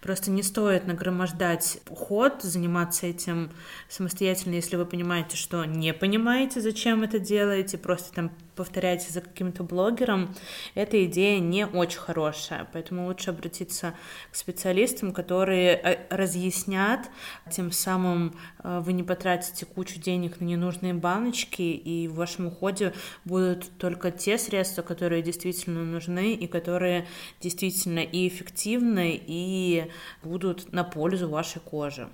просто 0.00 0.30
не 0.30 0.42
стоит 0.42 0.87
нагромождать 0.87 1.78
уход, 1.88 2.42
заниматься 2.42 3.06
этим 3.06 3.50
самостоятельно, 3.88 4.54
если 4.54 4.76
вы 4.76 4.87
понимаете, 4.87 5.37
что 5.37 5.64
не 5.64 5.92
понимаете, 5.92 6.61
зачем 6.61 7.02
это 7.02 7.18
делаете, 7.18 7.78
просто 7.78 8.14
там 8.14 8.33
повторяете 8.56 9.12
за 9.12 9.21
каким-то 9.21 9.62
блогером, 9.62 10.35
эта 10.75 11.04
идея 11.04 11.38
не 11.38 11.66
очень 11.66 11.99
хорошая, 11.99 12.66
поэтому 12.73 13.06
лучше 13.06 13.30
обратиться 13.66 13.94
к 14.30 14.37
специалистам, 14.37 15.12
которые 15.12 15.76
э, 15.76 16.06
разъяснят, 16.11 17.11
тем 17.50 17.73
самым 17.73 18.35
э, 18.62 18.80
вы 18.80 18.92
не 18.92 19.02
потратите 19.02 19.66
кучу 19.66 20.00
денег 20.00 20.40
на 20.40 20.44
ненужные 20.44 20.94
баночки, 20.94 21.62
и 21.62 22.08
в 22.08 22.14
вашем 22.14 22.46
уходе 22.46 22.92
будут 23.25 23.70
только 23.78 24.11
те 24.11 24.38
средства, 24.38 24.82
которые 24.82 25.23
действительно 25.23 25.85
нужны 25.85 26.35
и 26.35 26.46
которые 26.46 27.06
действительно 27.40 28.00
и 28.00 28.28
эффективны, 28.28 29.20
и 29.26 29.90
будут 30.23 30.73
на 30.73 30.85
пользу 30.85 31.28
вашей 31.28 31.61
коже. 31.61 32.08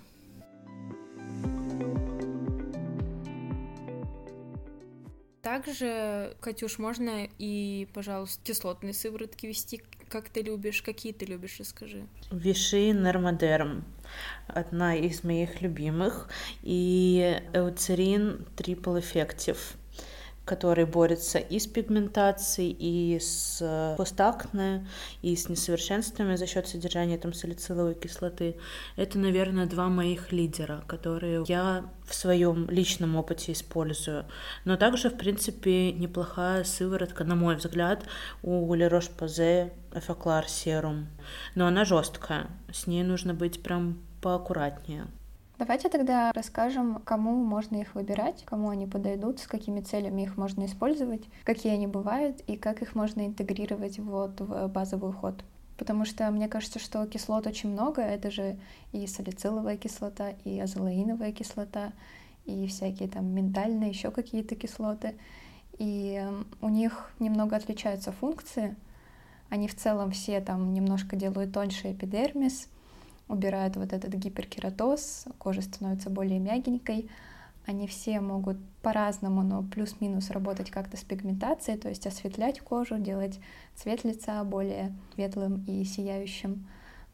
Также, 5.43 6.37
Катюш, 6.41 6.79
можно 6.79 7.29
и, 7.39 7.89
пожалуйста, 7.93 8.41
кислотные 8.45 8.95
сыворотки 8.95 9.47
вести, 9.47 9.83
как 10.13 10.29
ты 10.29 10.43
любишь, 10.43 10.83
какие 10.83 11.15
ты 11.15 11.25
любишь, 11.25 11.57
расскажи. 11.59 12.07
Виши 12.31 12.93
Нормодерм 12.93 13.83
одна 14.47 14.95
из 14.95 15.25
моих 15.25 15.63
любимых, 15.63 16.29
и 16.63 17.41
Эуцерин 17.55 18.47
Triple 18.57 19.01
Effective 19.01 19.59
который 20.45 20.87
борется 20.87 21.39
и 21.39 21.59
с 21.59 21.67
пигментацией, 21.67 22.77
и 22.79 23.19
с 23.21 23.59
э, 23.61 23.95
постакне, 23.97 24.87
и 25.23 25.37
с 25.37 25.49
несовершенствами 25.49 26.35
за 26.35 26.47
счет 26.47 26.67
содержания 26.67 27.17
там 27.17 27.33
салициловой 27.33 27.95
кислоты. 27.95 28.57
Это, 28.97 29.19
наверное, 29.19 29.67
два 29.67 29.89
моих 29.89 30.33
лидера, 30.33 30.83
которые 30.89 31.45
я 31.47 31.85
в 32.05 32.15
своем 32.15 32.69
личном 32.69 33.17
опыте 33.17 33.53
использую. 33.53 34.27
Но 34.65 34.77
также, 34.77 35.11
в 35.11 35.17
принципе, 35.17 35.93
неплохая 35.93 36.65
сыворотка, 36.65 37.23
на 37.25 37.37
мой 37.37 37.55
взгляд, 37.57 38.05
у 38.43 38.75
Le 38.75 38.91
Roche-Posay 38.91 39.71
Effaclar 39.93 40.47
Serum. 40.47 41.05
Но 41.55 41.67
она 41.67 41.85
жесткая, 41.85 42.49
с 42.73 42.89
ней 42.89 43.05
нужно 43.05 43.33
быть 43.33 43.63
прям 43.63 44.03
поаккуратнее. 44.21 45.07
Давайте 45.63 45.89
тогда 45.89 46.33
расскажем, 46.33 47.01
кому 47.05 47.37
можно 47.37 47.77
их 47.77 47.95
выбирать, 47.95 48.43
кому 48.45 48.71
они 48.71 48.89
подойдут, 48.89 49.39
с 49.39 49.47
какими 49.47 49.81
целями 49.81 50.23
их 50.23 50.37
можно 50.37 50.65
использовать, 50.65 51.23
какие 51.45 51.73
они 51.73 51.87
бывают 51.87 52.41
и 52.49 52.57
как 52.57 52.83
их 52.83 52.97
можно 52.97 53.25
интегрировать 53.25 54.01
вот 54.01 54.41
в 54.41 54.67
базовый 54.67 55.11
уход. 55.11 55.45
Потому 55.79 56.05
что 56.05 56.29
мне 56.33 56.49
кажется, 56.49 56.81
что 56.81 57.07
кислот 57.07 57.47
очень 57.47 57.71
много. 57.71 58.03
Это 58.03 58.33
же 58.33 58.59
и 58.91 59.07
салициловая 59.07 59.77
кислота, 59.77 60.31
и 60.45 60.59
азолаиновая 60.59 61.31
кислота, 61.31 61.93
и 62.45 62.67
всякие 62.67 63.09
там 63.09 63.27
ментальные 63.27 63.91
еще 63.91 64.11
какие-то 64.11 64.57
кислоты. 64.57 65.15
И 65.79 66.21
эм, 66.21 66.45
у 66.61 66.71
них 66.71 67.13
немного 67.21 67.55
отличаются 67.55 68.11
функции. 68.11 68.75
Они 69.49 69.69
в 69.69 69.77
целом 69.77 70.11
все 70.11 70.41
там 70.41 70.75
немножко 70.75 71.15
делают 71.15 71.53
тоньше 71.53 71.93
эпидермис, 71.93 72.67
убирают 73.29 73.77
вот 73.77 73.93
этот 73.93 74.13
гиперкератоз, 74.15 75.27
кожа 75.39 75.63
становится 75.63 76.11
более 76.11 76.39
мягенькой. 76.39 77.09
Они 77.65 77.87
все 77.87 78.21
могут 78.21 78.57
по-разному, 78.83 79.43
но 79.43 79.63
плюс-минус 79.63 80.31
работать 80.31 80.71
как-то 80.71 80.97
с 80.97 81.05
пигментацией, 81.05 81.79
то 81.79 81.89
есть 81.89 82.07
осветлять 82.07 82.61
кожу, 82.61 82.99
делать 82.99 83.39
цвет 83.77 84.05
лица 84.05 84.43
более 84.43 84.93
светлым 85.15 85.65
и 85.67 85.85
сияющим. 85.85 86.67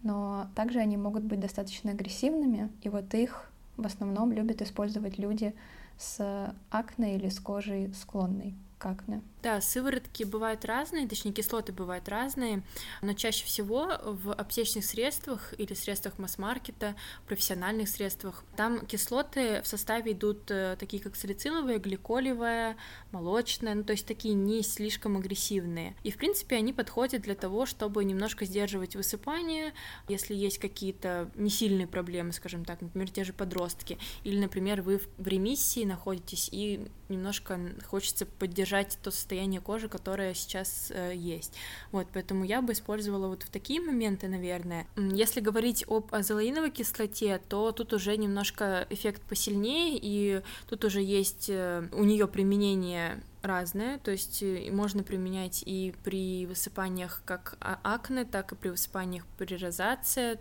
Но 0.02 0.46
также 0.54 0.78
они 0.78 0.96
могут 0.96 1.24
быть 1.24 1.40
достаточно 1.40 1.90
агрессивными, 1.90 2.70
и 2.82 2.88
вот 2.88 3.12
их 3.14 3.50
в 3.76 3.84
основном 3.84 4.32
любят 4.32 4.62
использовать 4.62 5.18
люди 5.18 5.54
с 5.98 6.54
акне 6.70 7.16
или 7.16 7.28
с 7.28 7.40
кожей 7.40 7.92
склонной 7.92 8.54
к 8.78 8.86
акне. 8.86 9.22
Да, 9.42 9.60
сыворотки 9.60 10.24
бывают 10.24 10.64
разные, 10.64 11.06
точнее 11.06 11.32
кислоты 11.32 11.72
бывают 11.72 12.08
разные, 12.08 12.62
но 13.02 13.12
чаще 13.12 13.44
всего 13.44 13.92
в 14.04 14.32
аптечных 14.32 14.84
средствах 14.84 15.54
или 15.58 15.74
средствах 15.74 16.18
масс-маркета, 16.18 16.96
профессиональных 17.26 17.88
средствах, 17.88 18.44
там 18.56 18.84
кислоты 18.86 19.62
в 19.62 19.66
составе 19.66 20.12
идут 20.12 20.50
э, 20.50 20.76
такие 20.78 21.00
как 21.02 21.14
салициловая, 21.14 21.78
гликолевая, 21.78 22.76
молочная, 23.12 23.74
ну 23.74 23.84
то 23.84 23.92
есть 23.92 24.06
такие 24.06 24.34
не 24.34 24.62
слишком 24.62 25.16
агрессивные. 25.16 25.94
И 26.02 26.10
в 26.10 26.16
принципе 26.16 26.56
они 26.56 26.72
подходят 26.72 27.22
для 27.22 27.34
того, 27.36 27.64
чтобы 27.66 28.04
немножко 28.04 28.44
сдерживать 28.44 28.96
высыпание, 28.96 29.72
если 30.08 30.34
есть 30.34 30.58
какие-то 30.58 31.30
несильные 31.36 31.86
проблемы, 31.86 32.32
скажем 32.32 32.64
так, 32.64 32.80
например, 32.80 33.10
те 33.10 33.22
же 33.24 33.32
подростки, 33.32 33.98
или, 34.24 34.38
например, 34.38 34.82
вы 34.82 35.00
в 35.16 35.26
ремиссии 35.26 35.84
находитесь 35.84 36.48
и 36.50 36.88
немножко 37.08 37.58
хочется 37.86 38.26
поддержать 38.26 38.67
то 39.02 39.10
состояние 39.10 39.60
кожи, 39.60 39.88
которое 39.88 40.34
сейчас 40.34 40.90
э, 40.94 41.12
есть. 41.14 41.54
Вот, 41.92 42.08
поэтому 42.12 42.44
я 42.44 42.62
бы 42.62 42.72
использовала 42.72 43.28
вот 43.28 43.42
в 43.42 43.50
такие 43.50 43.80
моменты, 43.80 44.28
наверное. 44.28 44.86
Если 44.96 45.40
говорить 45.40 45.84
об 45.88 46.14
азолаиновой 46.14 46.70
кислоте, 46.70 47.40
то 47.48 47.72
тут 47.72 47.92
уже 47.92 48.16
немножко 48.16 48.86
эффект 48.90 49.22
посильнее, 49.22 49.98
и 50.00 50.42
тут 50.68 50.84
уже 50.84 51.02
есть 51.02 51.46
э, 51.48 51.88
у 51.92 52.04
нее 52.04 52.28
применение 52.28 53.22
разное, 53.42 53.98
то 53.98 54.10
есть 54.10 54.42
э, 54.42 54.70
можно 54.70 55.02
применять 55.02 55.62
и 55.64 55.94
при 56.04 56.46
высыпаниях 56.46 57.22
как 57.24 57.56
а, 57.60 57.78
акне, 57.82 58.24
так 58.24 58.52
и 58.52 58.54
при 58.56 58.70
высыпаниях 58.70 59.24
при 59.36 59.56
розации, 59.56 60.38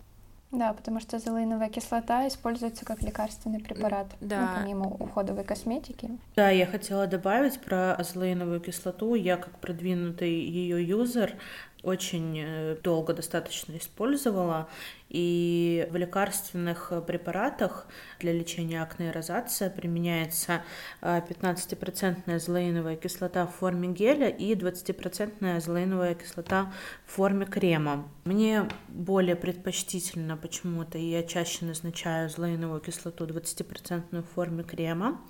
да, 0.51 0.74
потому 0.74 1.01
что 1.01 1.20
золоиновая 1.20 1.70
кислота 1.70 2.27
используется 2.27 2.86
как 2.86 3.01
лекарственный 3.01 3.60
препарат, 3.60 4.08
да. 4.22 4.42
ну, 4.42 4.48
помимо 4.62 4.88
уходовой 4.88 5.44
косметики. 5.44 6.10
Да, 6.36 6.50
я 6.50 6.66
хотела 6.66 7.06
добавить 7.06 7.60
про 7.60 7.94
азолаиновую 7.96 8.62
кислоту. 8.62 9.16
Я 9.16 9.36
как 9.36 9.60
продвинутый 9.60 10.32
ее 10.32 10.88
юзер 10.88 11.34
очень 11.88 12.39
э, 12.39 12.77
долго 12.84 13.13
достаточно 13.13 13.77
использовала, 13.77 14.67
и 15.10 15.88
в 15.89 15.96
лекарственных 15.96 16.91
препаратах 17.08 17.88
для 18.20 18.34
лечения 18.34 18.82
акне 18.82 19.08
и 19.08 19.12
розация 19.12 19.70
применяется 19.70 20.63
15% 21.01 22.17
э, 22.25 22.36
азолаиновая 22.36 22.98
кислота 22.98 23.48
в 23.48 23.56
форме 23.56 23.88
геля 23.88 24.27
и 24.27 24.53
20% 24.53 25.58
азолаиновая 25.58 26.15
кислота 26.15 26.74
в 27.06 27.12
форме 27.13 27.46
крема. 27.46 28.08
Мне 28.25 28.67
более 28.89 29.38
предпочтительно 29.38 30.36
почему-то, 30.36 30.97
и 30.97 31.06
я 31.06 31.23
чаще 31.23 31.63
назначаю 31.63 32.26
азолаиновую 32.26 32.82
кислоту 32.82 33.26
20% 33.26 34.21
в 34.21 34.36
форме 34.36 34.63
крема. 34.63 35.21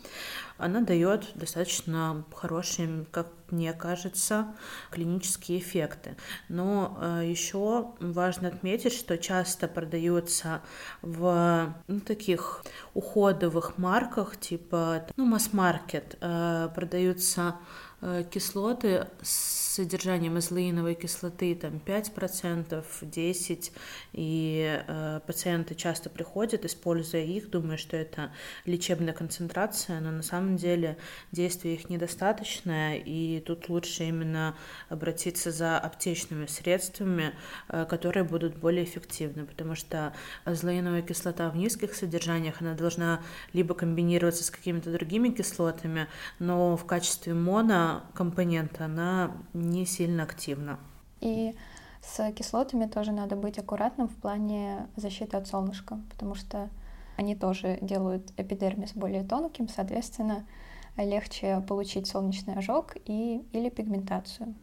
Она 0.58 0.82
дает 0.82 1.28
достаточно 1.36 2.24
хорошие, 2.34 3.06
как 3.12 3.28
мне 3.50 3.74
кажется, 3.74 4.48
клинические 4.92 5.60
эффекты. 5.60 6.18
Но 6.50 6.98
э, 7.00 7.24
еще 7.26 7.94
важно 8.00 8.50
отметить, 8.50 8.94
что 8.94 9.18
часто 9.18 9.68
продаются 9.68 10.62
в 11.02 11.74
ну, 11.88 12.00
таких 12.02 12.64
уходовых 12.94 13.78
марках, 13.78 14.38
типа 14.38 15.06
ну, 15.16 15.26
масс-маркет, 15.26 16.18
э, 16.20 16.70
продаются 16.76 17.56
Э, 18.00 18.24
кислоты 18.30 19.08
с 19.24 19.67
содержанием 19.78 20.38
излоиновой 20.40 20.96
кислоты 20.96 21.56
там 21.56 21.80
5%, 21.86 22.84
10%, 23.02 23.72
и 24.14 24.84
э, 24.88 25.20
пациенты 25.26 25.76
часто 25.76 26.10
приходят, 26.10 26.66
используя 26.66 27.24
их, 27.24 27.50
думая, 27.50 27.78
что 27.78 27.96
это 27.96 28.32
лечебная 28.66 29.14
концентрация, 29.14 30.00
но 30.00 30.12
на 30.12 30.24
самом 30.24 30.58
деле 30.58 30.98
действие 31.32 31.76
их 31.76 31.90
недостаточное, 31.90 32.98
и 32.98 33.40
тут 33.40 33.70
лучше 33.70 34.04
именно 34.06 34.56
обратиться 34.90 35.52
за 35.52 35.78
аптечными 35.78 36.48
средствами, 36.48 37.34
э, 37.70 37.86
которые 37.88 38.24
будут 38.24 38.58
более 38.58 38.84
эффективны, 38.84 39.46
потому 39.46 39.76
что 39.76 40.14
азлоиновая 40.46 41.02
кислота 41.04 41.50
в 41.50 41.56
низких 41.56 41.94
содержаниях, 41.94 42.62
она 42.62 42.74
должна 42.74 43.22
либо 43.54 43.76
комбинироваться 43.76 44.44
с 44.44 44.50
какими-то 44.50 44.92
другими 44.92 45.30
кислотами, 45.30 46.08
но 46.40 46.76
в 46.76 46.86
качестве 46.86 47.34
моно 47.34 48.04
компонента, 48.16 48.86
она 48.86 49.38
не 49.70 49.86
сильно 49.86 50.24
активна. 50.24 50.80
И 51.22 51.56
с 52.02 52.32
кислотами 52.34 52.86
тоже 52.86 53.12
надо 53.12 53.36
быть 53.36 53.58
аккуратным 53.58 54.08
в 54.08 54.16
плане 54.16 54.88
защиты 54.96 55.38
от 55.38 55.48
солнышка, 55.48 56.00
потому 56.10 56.36
что 56.36 56.70
они 57.18 57.36
тоже 57.36 57.80
делают 57.82 58.32
эпидермис 58.38 58.94
более 58.94 59.24
тонким, 59.24 59.68
соответственно, 59.68 60.46
легче 60.96 61.62
получить 61.68 62.08
солнечный 62.08 62.56
ожог 62.56 62.96
и, 63.06 63.44
или 63.52 63.70
пигментацию. 63.70 64.56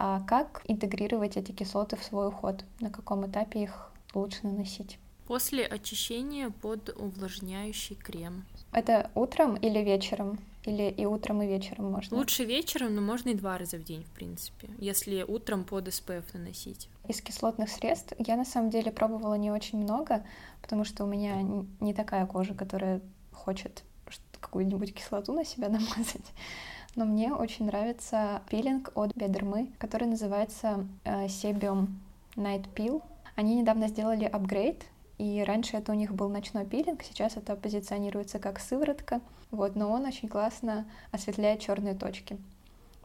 А 0.00 0.20
как 0.20 0.62
интегрировать 0.68 1.36
эти 1.36 1.50
кислоты 1.50 1.96
в 1.96 2.04
свой 2.04 2.28
уход? 2.28 2.64
На 2.80 2.90
каком 2.90 3.26
этапе 3.26 3.64
их 3.64 3.90
лучше 4.14 4.38
наносить? 4.44 4.98
После 5.26 5.66
очищения 5.66 6.50
под 6.50 6.90
увлажняющий 6.96 7.96
крем. 7.96 8.44
Это 8.72 9.10
утром 9.14 9.56
или 9.56 9.78
вечером? 9.80 10.38
Или 10.64 10.90
и 10.90 11.06
утром, 11.06 11.40
и 11.42 11.46
вечером 11.46 11.92
можно? 11.92 12.16
Лучше 12.16 12.44
вечером, 12.44 12.94
но 12.94 13.00
можно 13.00 13.30
и 13.30 13.34
два 13.34 13.56
раза 13.56 13.78
в 13.78 13.84
день, 13.84 14.04
в 14.04 14.10
принципе, 14.10 14.68
если 14.78 15.22
утром 15.22 15.64
под 15.64 15.88
SPF 15.88 16.24
наносить. 16.34 16.88
Из 17.06 17.22
кислотных 17.22 17.70
средств 17.70 18.12
я 18.18 18.36
на 18.36 18.44
самом 18.44 18.68
деле 18.70 18.92
пробовала 18.92 19.34
не 19.34 19.50
очень 19.50 19.78
много, 19.78 20.24
потому 20.60 20.84
что 20.84 21.04
у 21.04 21.06
меня 21.06 21.42
не 21.80 21.94
такая 21.94 22.26
кожа, 22.26 22.54
которая 22.54 23.00
хочет 23.32 23.82
какую-нибудь 24.40 24.94
кислоту 24.94 25.32
на 25.32 25.44
себя 25.44 25.68
намазать. 25.70 26.32
Но 26.94 27.04
мне 27.04 27.32
очень 27.32 27.66
нравится 27.66 28.42
пилинг 28.50 28.90
от 28.94 29.14
Бедермы, 29.14 29.70
который 29.78 30.08
называется 30.08 30.86
э, 31.04 31.26
Sebium 31.26 31.88
Night 32.34 32.66
Peel. 32.74 33.02
Они 33.36 33.54
недавно 33.54 33.88
сделали 33.88 34.24
апгрейд, 34.24 34.84
и 35.18 35.42
раньше 35.46 35.76
это 35.76 35.92
у 35.92 35.94
них 35.94 36.14
был 36.14 36.28
ночной 36.28 36.64
пилинг, 36.64 37.02
сейчас 37.02 37.36
это 37.36 37.56
позиционируется 37.56 38.38
как 38.38 38.60
сыворотка. 38.60 39.20
Вот, 39.50 39.76
но 39.76 39.90
он 39.90 40.04
очень 40.04 40.28
классно 40.28 40.86
осветляет 41.10 41.60
черные 41.60 41.94
точки. 41.94 42.38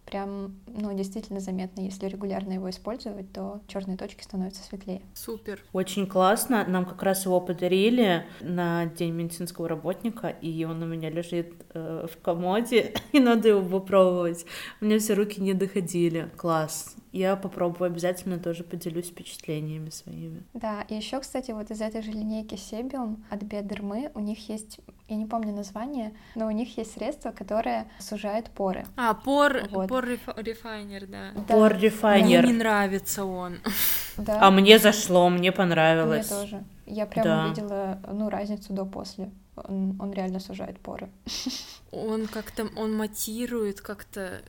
Прям, 0.06 0.56
ну, 0.68 0.94
действительно 0.94 1.40
заметно, 1.40 1.80
если 1.82 2.08
регулярно 2.08 2.52
его 2.52 2.70
использовать, 2.70 3.32
то 3.32 3.62
черные 3.68 3.98
точки 3.98 4.22
становятся 4.22 4.62
светлее. 4.62 5.02
Супер. 5.14 5.64
Очень 5.72 6.08
классно. 6.08 6.66
Нам 6.68 6.86
как 6.86 7.02
раз 7.04 7.26
его 7.26 7.40
подарили 7.40 8.26
на 8.42 8.86
День 8.88 9.14
медицинского 9.14 9.70
работника, 9.70 10.28
и 10.28 10.66
он 10.66 10.84
у 10.84 10.86
меня 10.86 11.10
лежит 11.10 11.54
э, 11.74 12.06
в 12.12 12.22
комоде, 12.22 12.94
и 13.14 13.20
надо 13.20 13.48
его 13.48 13.80
попробовать. 13.80 14.46
У 14.82 14.86
меня 14.86 15.00
все 15.00 15.14
руки 15.14 15.42
не 15.42 15.54
доходили. 15.54 16.30
Класс. 16.36 16.98
Я 17.14 17.36
попробую 17.36 17.92
обязательно 17.92 18.40
тоже 18.40 18.64
поделюсь 18.64 19.10
впечатлениями 19.10 19.92
своими. 19.92 20.42
Да, 20.56 20.82
и 20.90 20.96
еще, 20.96 21.20
кстати, 21.20 21.52
вот 21.52 21.70
из 21.70 21.80
этой 21.80 22.02
же 22.02 22.10
линейки 22.10 22.56
Себиум 22.56 23.24
от 23.30 23.44
Бедермы 23.44 24.10
у 24.16 24.20
них 24.20 24.50
есть, 24.50 24.80
я 25.08 25.16
не 25.16 25.28
помню 25.28 25.54
название, 25.54 26.14
но 26.34 26.48
у 26.48 26.52
них 26.52 26.76
есть 26.76 26.94
средство, 26.94 27.30
которое 27.30 27.88
сужает 28.00 28.50
поры. 28.50 28.88
А, 28.98 29.14
пор, 29.14 29.70
вот. 29.70 29.90
пор 29.90 30.08
рефайнер, 30.08 31.06
да. 31.06 31.34
да. 31.36 31.54
Пор 31.54 31.78
рефайнер. 31.78 32.42
Мне 32.42 32.54
не 32.54 32.58
нравится 32.58 33.24
он. 33.26 33.60
Да. 34.16 34.38
А 34.44 34.52
мне 34.52 34.78
зашло, 34.78 35.28
мне 35.28 35.52
понравилось. 35.52 36.30
Мне 36.30 36.40
тоже. 36.40 36.64
Я 36.86 37.08
прямо 37.08 37.26
да. 37.26 37.46
увидела, 37.46 38.00
ну, 38.12 38.30
разницу 38.30 38.72
до-после. 38.72 39.32
Он, 39.56 39.98
он 40.00 40.12
реально 40.14 40.40
сужает 40.40 40.80
поры. 40.80 41.10
Он 41.92 42.26
как-то, 42.26 42.68
он 42.76 42.96
матирует 42.96 43.82
как-то 43.82 44.42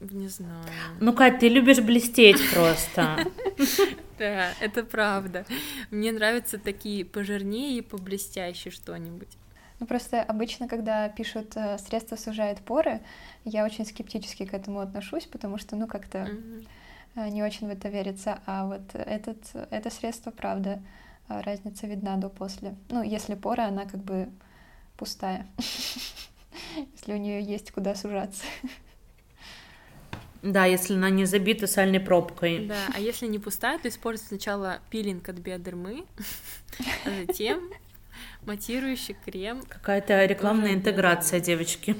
Не 0.00 0.28
знаю. 0.28 0.64
Ну, 1.00 1.12
Кать, 1.12 1.40
ты 1.40 1.48
любишь 1.48 1.80
блестеть 1.80 2.40
просто. 2.52 3.18
Да, 4.18 4.50
это 4.60 4.82
правда. 4.82 5.44
Мне 5.92 6.10
нравятся 6.10 6.58
такие 6.58 7.04
пожирнее 7.04 7.78
и 7.78 7.82
поблестящие 7.82 8.72
что-нибудь. 8.72 9.28
Ну, 9.78 9.86
просто 9.86 10.20
обычно, 10.22 10.66
когда 10.66 11.08
пишут 11.08 11.56
э, 11.56 11.78
«средство 11.78 12.16
сужает 12.16 12.58
поры», 12.58 13.00
я 13.44 13.64
очень 13.64 13.86
скептически 13.86 14.44
к 14.44 14.54
этому 14.54 14.80
отношусь, 14.80 15.26
потому 15.26 15.56
что, 15.56 15.76
ну, 15.76 15.86
как-то 15.86 16.18
mm-hmm. 16.18 17.30
не 17.30 17.44
очень 17.44 17.68
в 17.68 17.70
это 17.70 17.88
верится. 17.88 18.40
А 18.44 18.66
вот 18.66 18.92
этот, 18.92 19.38
это 19.70 19.88
средство, 19.88 20.32
правда, 20.32 20.82
э, 21.28 21.40
разница 21.42 21.86
видна 21.86 22.16
до-после. 22.16 22.74
Ну, 22.88 23.04
если 23.04 23.36
пора, 23.36 23.66
она 23.66 23.84
как 23.84 24.02
бы 24.02 24.28
пустая. 24.96 25.46
Если 26.92 27.12
у 27.12 27.16
нее 27.16 27.40
есть 27.40 27.70
куда 27.70 27.94
сужаться. 27.94 28.42
Да, 30.42 30.64
если 30.64 30.94
она 30.94 31.10
не 31.10 31.24
забита 31.24 31.66
сальной 31.66 32.00
пробкой. 32.00 32.66
Да, 32.66 32.86
а 32.94 33.00
если 33.00 33.26
не 33.26 33.38
пустая, 33.38 33.78
то 33.78 33.88
используй 33.88 34.26
сначала 34.28 34.80
пилинг 34.90 35.28
от 35.28 35.36
биодермы, 35.36 36.04
а 37.04 37.10
затем 37.26 37.70
матирующий 38.46 39.16
крем. 39.24 39.62
Какая-то 39.68 40.24
рекламная 40.24 40.74
интеграция, 40.74 41.40
девочки. 41.40 41.96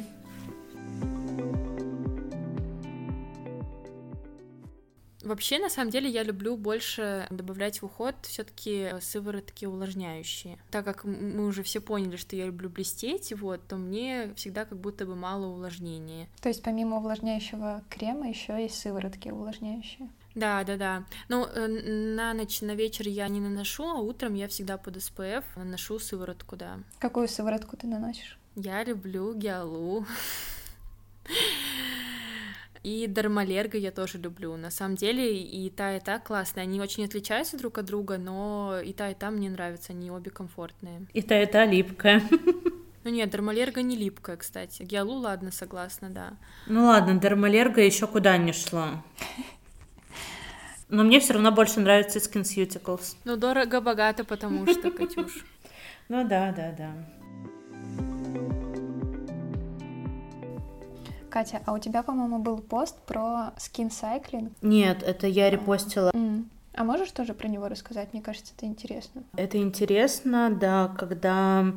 Вообще, 5.29 5.59
на 5.59 5.69
самом 5.69 5.91
деле, 5.91 6.09
я 6.09 6.23
люблю 6.23 6.57
больше 6.57 7.27
добавлять 7.29 7.83
в 7.83 7.85
уход 7.85 8.15
все-таки 8.23 8.95
сыворотки 9.03 9.67
увлажняющие. 9.67 10.59
Так 10.71 10.87
как 10.87 11.05
мы 11.05 11.47
уже 11.47 11.63
все 11.63 11.81
поняли, 11.81 12.17
что 12.17 12.35
я 12.35 12.47
люблю 12.47 12.71
блестеть, 12.71 13.31
вот, 13.35 13.61
то 13.69 13.77
мне 13.77 14.33
всегда 14.37 14.65
как 14.65 14.79
будто 14.79 15.05
бы 15.05 15.15
мало 15.15 15.47
увлажнения. 15.47 16.29
То 16.41 16.49
есть 16.49 16.63
помимо 16.63 16.97
увлажняющего 16.97 17.83
крема 17.91 18.31
еще 18.31 18.55
есть 18.55 18.81
сыворотки 18.81 19.29
увлажняющие? 19.29 20.09
Да, 20.35 20.65
да, 20.65 20.77
да. 20.77 21.05
Ну, 21.29 21.45
э, 21.45 21.67
на 21.67 22.33
ночь, 22.33 22.63
на 22.63 22.75
вечер 22.75 23.07
я 23.07 23.29
не 23.29 23.41
наношу, 23.41 23.85
а 23.85 24.01
утром 24.01 24.33
я 24.33 24.49
всегда 24.49 24.79
под 24.79 25.03
СПФ 25.03 25.45
наношу 25.57 25.99
сыворотку, 25.99 26.57
да. 26.57 26.79
Какую 26.99 27.29
сыворотку 27.29 27.77
ты 27.77 27.87
наносишь? 27.87 28.39
Я 28.55 28.83
люблю 28.83 29.35
гиалу. 29.35 30.07
И 32.83 33.07
Дермалерго 33.07 33.77
я 33.77 33.91
тоже 33.91 34.19
люблю. 34.19 34.57
На 34.57 34.71
самом 34.71 34.97
деле 34.97 35.43
и 35.43 35.71
та, 35.71 35.97
и 35.97 36.01
та 36.01 36.19
классные. 36.19 36.63
Они 36.63 36.81
очень 36.81 37.05
отличаются 37.05 37.57
друг 37.59 37.79
от 37.79 37.87
друга, 37.87 38.19
но 38.19 38.81
и 38.85 38.93
та, 38.93 39.11
и 39.11 39.15
та 39.15 39.31
мне 39.31 39.51
нравятся. 39.51 39.93
Они 39.93 40.11
обе 40.11 40.31
комфортные. 40.31 41.07
И 41.13 41.23
та, 41.23 41.43
и 41.43 41.47
та 41.47 41.65
липкая. 41.65 42.23
Ну 43.05 43.15
нет, 43.15 43.31
дермалерго 43.31 43.81
не 43.81 43.97
липкая, 43.97 44.37
кстати. 44.37 44.83
Гиалу, 44.83 45.15
ладно, 45.15 45.51
согласна, 45.51 46.11
да. 46.11 46.33
Ну 46.67 46.85
ладно, 46.87 47.15
дермалерго 47.15 47.81
еще 47.81 48.07
куда 48.07 48.37
не 48.37 48.53
шло. 48.53 49.03
Но 50.91 51.05
мне 51.05 51.21
все 51.21 51.35
равно 51.35 51.53
больше 51.53 51.81
нравится 51.81 52.19
SkinCeuticals. 52.19 53.17
Ну, 53.25 53.37
дорого-богато, 53.37 54.25
потому 54.25 54.67
что, 54.67 54.91
Катюш. 54.91 55.45
Ну 56.11 56.27
да, 56.27 56.53
да, 56.53 56.73
да. 56.73 56.93
Катя, 61.29 61.63
а 61.67 61.73
у 61.73 61.79
тебя, 61.79 62.03
по-моему, 62.03 62.39
был 62.39 62.59
пост 62.59 62.97
про 63.07 63.53
скин 63.57 63.91
сайклинг? 63.91 64.53
Нет, 64.63 65.03
это 65.03 65.27
я 65.27 65.51
репостила. 65.51 66.11
Mm. 66.11 66.47
А 66.75 66.85
можешь 66.85 67.11
тоже 67.11 67.35
про 67.35 67.49
него 67.49 67.69
рассказать? 67.69 68.13
Мне 68.13 68.23
кажется, 68.23 68.53
это 68.57 68.67
интересно. 68.67 69.25
Это 69.37 69.59
интересно, 69.59 70.51
да, 70.51 70.95
когда 70.97 71.73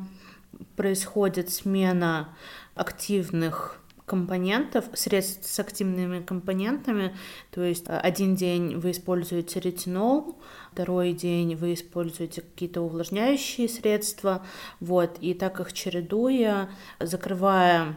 происходит 0.76 1.50
смена 1.50 2.28
активных 2.74 3.82
компонентов, 4.04 4.84
средств 4.94 5.50
с 5.50 5.58
активными 5.58 6.22
компонентами. 6.22 7.16
То 7.50 7.62
есть 7.62 7.88
э, 7.88 7.96
один 7.96 8.34
день 8.34 8.76
вы 8.76 8.90
используете 8.90 9.58
ретинол, 9.58 10.38
второй 10.72 11.12
день 11.12 11.56
вы 11.56 11.74
используете 11.74 12.42
какие-то 12.42 12.82
увлажняющие 12.82 13.68
средства. 13.68 14.44
Вот, 14.80 15.16
и 15.20 15.34
так 15.34 15.60
их 15.60 15.72
чередуя, 15.72 16.68
закрывая 17.00 17.96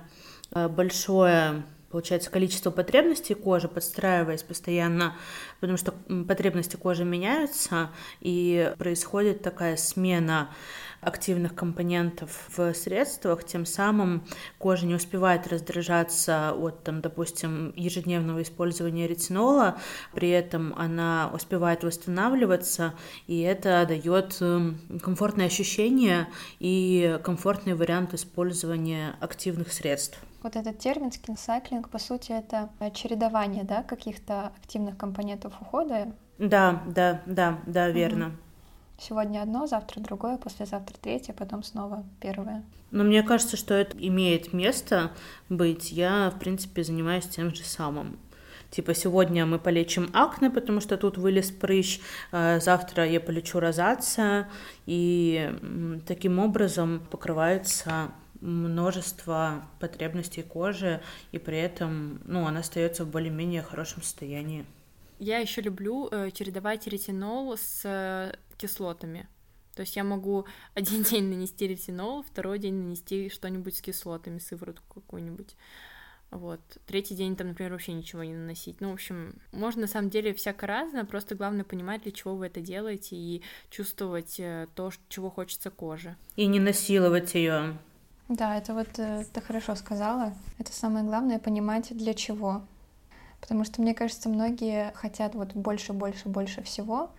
большое 0.56 1.64
получается, 1.96 2.30
количество 2.30 2.72
потребностей 2.72 3.36
кожи, 3.36 3.70
подстраиваясь 3.70 4.44
постоянно, 4.44 5.16
потому 5.62 5.78
что 5.78 5.94
потребности 6.28 6.76
кожи 6.76 7.06
меняются, 7.06 7.90
и 8.20 8.74
происходит 8.78 9.42
такая 9.42 9.78
смена 9.78 10.50
активных 11.00 11.56
компонентов 11.56 12.50
в 12.50 12.74
средствах, 12.74 13.46
тем 13.46 13.66
самым 13.66 14.26
кожа 14.58 14.86
не 14.86 14.94
успевает 14.94 15.48
раздражаться 15.48 16.52
от, 16.52 16.84
там, 16.84 17.00
допустим, 17.00 17.72
ежедневного 17.78 18.42
использования 18.42 19.08
ретинола, 19.08 19.80
при 20.14 20.30
этом 20.32 20.74
она 20.76 21.32
успевает 21.34 21.86
восстанавливаться, 21.86 22.94
и 23.28 23.40
это 23.40 23.86
дает 23.88 24.36
эм, 24.42 24.82
комфортное 25.02 25.46
ощущение 25.46 26.28
и 26.60 27.22
комфортный 27.24 27.74
вариант 27.74 28.14
использования 28.14 29.16
активных 29.22 29.72
средств. 29.72 30.20
Вот 30.46 30.56
этот 30.56 30.78
термин 30.78 31.12
скинсайклинг, 31.12 31.90
по 31.90 31.98
сути, 31.98 32.32
это 32.32 32.70
чередование, 32.94 33.64
да, 33.64 33.82
каких-то 33.82 34.52
активных 34.62 34.96
компонентов 34.96 35.60
ухода. 35.60 36.14
Да, 36.38 36.84
да, 36.86 37.24
да, 37.26 37.58
да, 37.66 37.90
верно. 37.90 38.28
Угу. 38.28 38.36
Сегодня 39.00 39.42
одно, 39.42 39.66
завтра 39.66 40.02
другое, 40.02 40.38
послезавтра 40.38 40.96
третье, 41.02 41.34
потом 41.34 41.64
снова 41.64 42.06
первое. 42.22 42.64
Но 42.92 43.04
мне 43.04 43.24
кажется, 43.24 43.58
что 43.58 43.74
это 43.74 43.98
имеет 43.98 44.54
место 44.54 45.14
быть. 45.50 45.92
Я, 45.92 46.30
в 46.30 46.38
принципе, 46.38 46.84
занимаюсь 46.84 47.26
тем 47.26 47.50
же 47.56 47.64
самым. 47.64 48.20
Типа 48.70 48.94
сегодня 48.94 49.48
мы 49.48 49.58
полечим 49.58 50.12
акне, 50.14 50.52
потому 50.52 50.80
что 50.80 50.96
тут 50.98 51.18
вылез 51.18 51.50
прыщ, 51.50 52.02
а 52.32 52.60
завтра 52.60 53.08
я 53.08 53.20
полечу 53.20 53.60
розация, 53.60 54.48
и 54.86 55.52
таким 56.06 56.38
образом 56.38 57.02
покрывается 57.10 58.12
множество 58.46 59.68
потребностей 59.80 60.44
кожи, 60.44 61.02
и 61.32 61.40
при 61.40 61.58
этом 61.58 62.22
ну, 62.26 62.46
она 62.46 62.60
остается 62.60 63.04
в 63.04 63.10
более-менее 63.10 63.62
хорошем 63.62 64.02
состоянии. 64.02 64.66
Я 65.20 65.40
еще 65.40 65.62
люблю 65.62 66.10
э, 66.12 66.32
чередовать 66.32 66.88
ретинол 66.88 67.58
с 67.58 67.82
э, 67.86 68.36
кислотами. 68.58 69.28
То 69.74 69.82
есть 69.82 69.96
я 69.96 70.04
могу 70.04 70.46
один 70.74 71.04
день 71.04 71.26
нанести 71.26 71.68
ретинол, 71.68 72.24
второй 72.24 72.60
день 72.60 72.76
нанести 72.76 73.30
что-нибудь 73.30 73.76
с 73.76 73.82
кислотами, 73.82 74.40
сыворотку 74.40 75.02
какую-нибудь. 75.02 75.56
Вот. 76.32 76.60
Третий 76.86 77.16
день 77.16 77.36
там, 77.36 77.50
например, 77.50 77.72
вообще 77.72 77.94
ничего 77.94 78.24
не 78.24 78.34
наносить. 78.34 78.82
Ну, 78.82 78.90
в 78.90 78.94
общем, 78.94 79.40
можно 79.52 79.82
на 79.82 79.88
самом 79.88 80.10
деле 80.10 80.34
всяко 80.34 80.68
разное, 80.68 81.06
просто 81.06 81.36
главное 81.36 81.64
понимать, 81.64 82.04
для 82.04 82.12
чего 82.12 82.36
вы 82.36 82.48
это 82.48 82.60
делаете, 82.60 83.16
и 83.16 83.42
чувствовать 83.70 84.40
э, 84.40 84.68
то, 84.76 84.92
чего 85.08 85.30
хочется 85.30 85.72
коже. 85.72 86.18
И 86.36 86.46
не 86.46 86.60
насиловать 86.60 87.36
ее. 87.36 87.78
Да, 88.28 88.58
это 88.58 88.74
вот 88.74 88.88
э, 88.98 89.24
ты 89.32 89.42
хорошо 89.42 89.76
сказала. 89.76 90.34
Это 90.58 90.74
самое 90.74 91.06
главное 91.06 91.38
понимать 91.38 91.96
для 91.96 92.16
чего. 92.16 92.64
Потому 93.40 93.64
что, 93.64 93.82
мне 93.82 93.94
кажется, 93.94 94.30
многие 94.30 94.92
хотят 94.96 95.36
вот 95.36 95.54
больше, 95.54 95.94
больше, 95.94 96.28
больше 96.28 96.64
всего, 96.64 97.12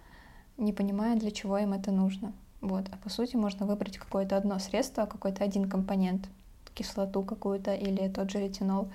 не 0.56 0.72
понимая, 0.72 1.16
для 1.16 1.30
чего 1.30 1.58
им 1.58 1.72
это 1.72 1.92
нужно. 1.92 2.32
Вот. 2.60 2.86
А 2.90 2.96
по 2.96 3.08
сути 3.08 3.36
можно 3.36 3.66
выбрать 3.66 3.98
какое-то 3.98 4.36
одно 4.36 4.58
средство, 4.58 5.06
какой-то 5.06 5.44
один 5.44 5.68
компонент, 5.68 6.28
кислоту 6.74 7.22
какую-то 7.22 7.74
или 7.74 8.08
тот 8.08 8.30
же 8.30 8.40
ретинол, 8.40 8.88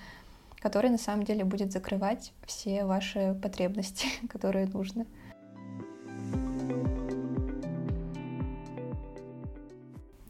который 0.60 0.89
на 0.89 0.97
самом 0.97 1.24
деле 1.24 1.45
будет 1.45 1.71
закрывать 1.71 2.34
все 2.45 2.84
ваши 2.84 3.39
потребности, 3.41 4.08
которые 4.30 4.67
нужны. 4.67 5.06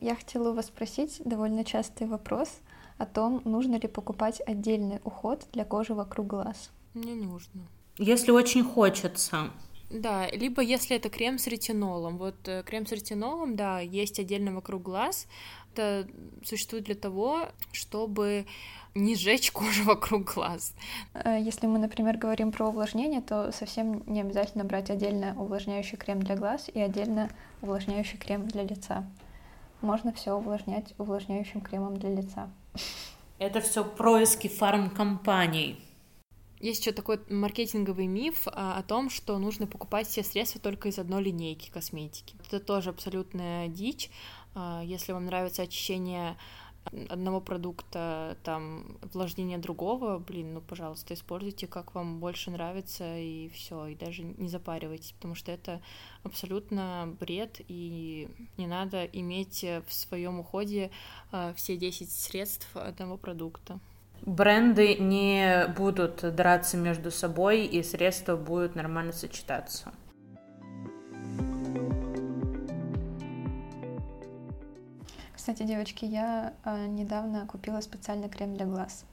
Я 0.01 0.15
хотела 0.15 0.49
у 0.49 0.53
вас 0.53 0.65
спросить 0.65 1.21
довольно 1.23 1.63
частый 1.63 2.07
вопрос 2.07 2.49
о 2.97 3.05
том, 3.05 3.39
нужно 3.45 3.75
ли 3.75 3.87
покупать 3.87 4.41
отдельный 4.47 4.99
уход 5.03 5.45
для 5.53 5.63
кожи 5.63 5.93
вокруг 5.93 6.25
глаз. 6.25 6.71
Не 6.95 7.13
нужно. 7.13 7.61
Если 7.99 8.31
очень 8.31 8.63
хочется. 8.63 9.51
Да, 9.91 10.27
либо 10.31 10.63
если 10.63 10.95
это 10.95 11.09
крем 11.09 11.37
с 11.37 11.45
ретинолом. 11.45 12.17
Вот 12.17 12.47
э, 12.47 12.63
крем 12.63 12.87
с 12.87 12.91
ретинолом, 12.91 13.55
да, 13.55 13.79
есть 13.79 14.19
отдельно 14.19 14.55
вокруг 14.55 14.81
глаз. 14.81 15.27
Это 15.73 16.07
существует 16.43 16.85
для 16.85 16.95
того, 16.95 17.49
чтобы 17.71 18.47
не 18.95 19.15
сжечь 19.15 19.51
кожу 19.51 19.83
вокруг 19.85 20.33
глаз. 20.33 20.73
Э, 21.13 21.37
если 21.39 21.67
мы, 21.67 21.77
например, 21.77 22.17
говорим 22.17 22.51
про 22.51 22.69
увлажнение, 22.69 23.21
то 23.21 23.51
совсем 23.51 24.01
не 24.07 24.21
обязательно 24.21 24.63
брать 24.63 24.89
отдельно 24.89 25.35
увлажняющий 25.39 25.97
крем 25.97 26.23
для 26.23 26.35
глаз 26.35 26.69
и 26.73 26.79
отдельно 26.79 27.29
увлажняющий 27.61 28.17
крем 28.17 28.47
для 28.47 28.63
лица 28.63 29.05
можно 29.81 30.13
все 30.13 30.33
увлажнять 30.33 30.93
увлажняющим 30.97 31.61
кремом 31.61 31.97
для 31.97 32.13
лица. 32.13 32.49
Это 33.39 33.61
все 33.61 33.83
происки 33.83 34.47
фармкомпаний. 34.47 35.79
Есть 36.59 36.81
еще 36.81 36.91
такой 36.91 37.19
маркетинговый 37.27 38.05
миф 38.05 38.47
а, 38.47 38.77
о 38.77 38.83
том, 38.83 39.09
что 39.09 39.39
нужно 39.39 39.65
покупать 39.65 40.07
все 40.07 40.23
средства 40.23 40.61
только 40.61 40.89
из 40.89 40.99
одной 40.99 41.23
линейки 41.23 41.71
косметики. 41.71 42.35
Это 42.45 42.59
тоже 42.59 42.91
абсолютная 42.91 43.67
дичь. 43.67 44.11
А, 44.53 44.83
если 44.83 45.11
вам 45.11 45.25
нравится 45.25 45.63
очищение 45.63 46.37
одного 47.09 47.39
продукта, 47.41 48.37
там, 48.43 48.97
увлажнение 49.03 49.57
другого, 49.57 50.19
блин, 50.19 50.55
ну, 50.55 50.61
пожалуйста, 50.61 51.13
используйте, 51.13 51.67
как 51.67 51.93
вам 51.95 52.19
больше 52.19 52.51
нравится, 52.51 53.17
и 53.17 53.49
все, 53.49 53.87
и 53.87 53.95
даже 53.95 54.23
не 54.23 54.49
запаривайтесь, 54.49 55.11
потому 55.13 55.35
что 55.35 55.51
это 55.51 55.81
абсолютно 56.23 57.15
бред, 57.19 57.61
и 57.67 58.29
не 58.57 58.67
надо 58.67 59.05
иметь 59.05 59.63
в 59.63 59.93
своем 59.93 60.39
уходе 60.39 60.91
э, 61.31 61.53
все 61.55 61.77
10 61.77 62.11
средств 62.11 62.67
одного 62.75 63.17
продукта. 63.17 63.79
Бренды 64.23 64.95
не 64.95 65.67
будут 65.75 66.35
драться 66.35 66.77
между 66.77 67.09
собой, 67.09 67.65
и 67.65 67.81
средства 67.81 68.35
будут 68.35 68.75
нормально 68.75 69.13
сочетаться. 69.13 69.91
Кстати, 75.41 75.63
девочки, 75.63 76.05
я 76.05 76.53
э, 76.63 76.85
недавно 76.85 77.47
купила 77.47 77.81
специальный 77.81 78.29
крем 78.29 78.55
для 78.55 78.67
глаз. 78.67 79.05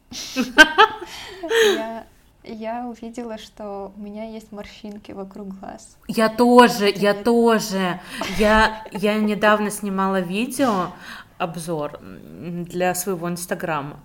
Я 2.44 2.86
увидела, 2.86 3.38
что 3.38 3.94
у 3.96 3.98
меня 3.98 4.24
есть 4.24 4.52
морщинки 4.52 5.12
вокруг 5.12 5.58
глаз. 5.58 5.96
Я 6.06 6.28
тоже, 6.28 6.92
я 6.94 7.14
тоже. 7.14 7.98
Я, 8.38 8.84
я 8.92 9.14
недавно 9.14 9.70
снимала 9.70 10.20
видео, 10.20 10.92
обзор 11.38 11.98
для 12.02 12.94
своего 12.94 13.30
инстаграма. 13.30 13.98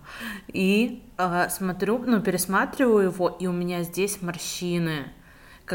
И 0.47 1.03
э, 1.17 1.49
смотрю, 1.49 1.97
ну, 1.97 2.21
пересматриваю 2.21 3.09
его, 3.09 3.27
и 3.27 3.47
у 3.47 3.51
меня 3.51 3.83
здесь 3.83 4.21
морщины 4.21 5.11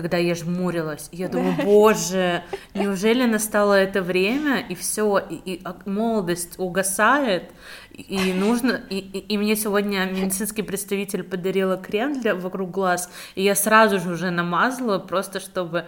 когда 0.03 0.17
я 0.17 0.35
жмурилась. 0.35 1.09
Я 1.11 1.29
думаю, 1.29 1.55
боже, 1.65 2.45
неужели 2.75 3.25
настало 3.25 3.75
это 3.75 4.01
время, 4.01 4.65
и 4.69 4.77
все, 4.77 5.19
и, 5.19 5.35
и 5.55 5.63
молодость 5.87 6.59
угасает, 6.59 7.51
и 7.93 8.33
нужно, 8.33 8.81
и, 8.91 8.99
и, 8.99 9.19
и 9.19 9.39
мне 9.39 9.57
сегодня 9.57 10.05
медицинский 10.05 10.63
представитель 10.63 11.25
подарила 11.25 11.77
крем 11.77 12.21
для 12.21 12.37
вокруг 12.37 12.71
глаз, 12.71 13.11
и 13.35 13.43
я 13.43 13.57
сразу 13.57 13.99
же 13.99 14.13
уже 14.13 14.31
намазала, 14.31 14.99
просто 15.01 15.41
чтобы 15.41 15.87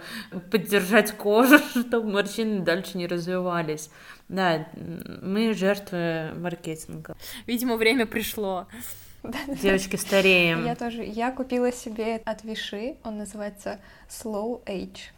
поддержать 0.51 1.13
кожу, 1.13 1.59
чтобы 1.69 2.11
морщины 2.11 2.59
дальше 2.59 2.97
не 2.97 3.07
развивались. 3.07 3.89
Да, 4.27 4.67
мы 5.21 5.53
жертвы 5.53 6.31
маркетинга. 6.35 7.15
Видимо, 7.47 7.77
время 7.77 8.05
пришло. 8.05 8.67
Девочки 9.47 9.95
стареем. 9.95 10.65
Я 10.65 10.75
тоже. 10.75 11.03
Я 11.03 11.31
купила 11.31 11.71
себе 11.71 12.17
от 12.25 12.43
Виши. 12.43 12.97
Он 13.03 13.17
называется 13.17 13.79
Slow 14.09 14.63
Age. 14.65 15.11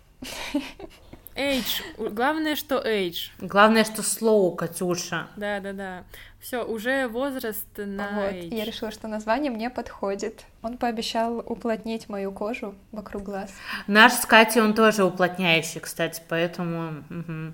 Age. 1.35 2.11
Главное, 2.11 2.55
что 2.55 2.77
age. 2.77 3.31
Главное, 3.39 3.83
что 3.83 4.01
slow, 4.03 4.55
Катюша. 4.55 5.27
Да, 5.35 5.59
да, 5.59 5.73
да. 5.73 6.03
Все, 6.39 6.63
уже 6.63 7.07
возраст 7.07 7.65
на 7.75 8.11
вот. 8.11 8.33
age. 8.33 8.55
Я 8.55 8.65
решила, 8.65 8.91
что 8.91 9.07
название 9.07 9.51
мне 9.51 9.69
подходит. 9.69 10.43
Он 10.61 10.77
пообещал 10.77 11.39
уплотнить 11.39 12.07
мою 12.07 12.31
кожу 12.31 12.75
вокруг 12.91 13.23
глаз. 13.23 13.51
Наш 13.87 14.13
с 14.13 14.25
Катей, 14.25 14.61
он 14.61 14.75
тоже 14.75 15.03
уплотняющий, 15.03 15.79
кстати, 15.79 16.21
поэтому... 16.27 17.03
Угу. 17.09 17.53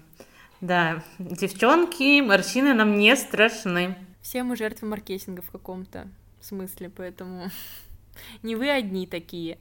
Да, 0.62 1.02
девчонки, 1.20 2.20
морщины 2.20 2.74
нам 2.74 2.98
не 2.98 3.16
страшны. 3.16 3.96
Все 4.22 4.44
мы 4.44 4.58
жертвы 4.58 4.90
маркетинга 4.90 5.42
в 5.42 5.52
каком-то 5.52 6.10
смысле, 6.46 6.90
поэтому 6.90 7.50
не 8.44 8.56
вы 8.56 8.70
одни 8.70 9.08
такие. 9.08 9.58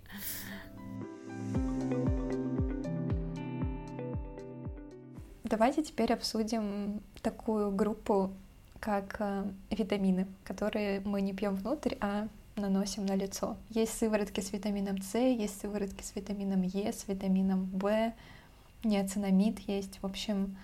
Давайте 5.44 5.82
теперь 5.82 6.12
обсудим 6.12 7.00
такую 7.22 7.70
группу, 7.70 8.32
как 8.80 9.16
э, 9.20 9.50
витамины, 9.70 10.26
которые 10.44 11.00
мы 11.00 11.22
не 11.22 11.32
пьем 11.32 11.56
внутрь, 11.56 11.94
а 12.00 12.28
наносим 12.56 13.06
на 13.06 13.14
лицо. 13.14 13.56
Есть 13.70 13.96
сыворотки 13.98 14.40
с 14.40 14.52
витамином 14.52 15.00
С, 15.00 15.18
есть 15.18 15.60
сыворотки 15.60 16.02
с 16.02 16.14
витамином 16.14 16.62
Е, 16.62 16.92
с 16.92 17.08
витамином 17.08 17.70
В, 17.72 18.12
неоцинамид 18.84 19.58
есть. 19.60 19.98
В 20.02 20.06
общем, 20.06 20.56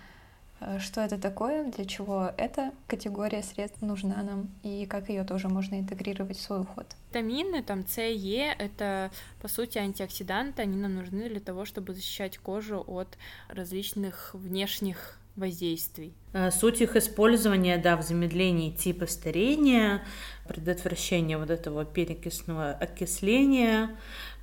что 0.79 1.01
это 1.01 1.17
такое, 1.17 1.71
для 1.71 1.85
чего 1.85 2.31
эта 2.37 2.71
категория 2.87 3.43
средств 3.43 3.81
нужна 3.81 4.23
нам 4.23 4.49
и 4.63 4.85
как 4.85 5.09
ее 5.09 5.23
тоже 5.23 5.47
можно 5.49 5.79
интегрировать 5.79 6.37
в 6.37 6.41
свой 6.41 6.61
уход. 6.61 6.87
Витамины, 7.09 7.61
там 7.63 7.85
С, 7.87 8.01
Е, 8.01 8.53
это 8.57 9.11
по 9.41 9.47
сути 9.47 9.77
антиоксиданты, 9.77 10.61
они 10.61 10.77
нам 10.77 10.95
нужны 10.95 11.29
для 11.29 11.39
того, 11.39 11.65
чтобы 11.65 11.93
защищать 11.93 12.37
кожу 12.37 12.83
от 12.87 13.17
различных 13.49 14.33
внешних 14.33 15.19
воздействий. 15.35 16.13
Э, 16.33 16.51
суть 16.51 16.81
их 16.81 16.95
использования, 16.95 17.77
да, 17.77 17.97
в 17.97 18.03
замедлении 18.03 18.71
типа 18.71 19.05
старения, 19.05 20.03
предотвращение 20.47 21.37
вот 21.37 21.49
этого 21.49 21.85
перекисного 21.85 22.71
окисления 22.71 23.95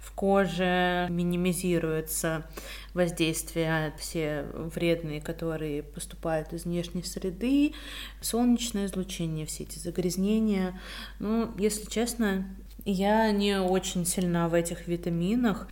в 0.03 0.11
коже, 0.13 1.07
минимизируется 1.11 2.45
воздействия 2.93 3.95
все 3.99 4.45
вредные, 4.53 5.21
которые 5.21 5.85
поступают 5.85 6.53
из 6.53 6.65
внешней 6.65 7.05
среды, 7.05 7.73
солнечное 8.21 8.87
излучение, 8.87 9.47
все 9.47 9.63
эти 9.63 9.79
загрязнения. 9.79 10.79
Ну, 11.21 11.53
если 11.57 11.89
честно, 11.89 12.45
я 12.85 13.31
не 13.31 13.61
очень 13.61 14.05
сильна 14.05 14.49
в 14.49 14.55
этих 14.55 14.89
витаминах, 14.89 15.69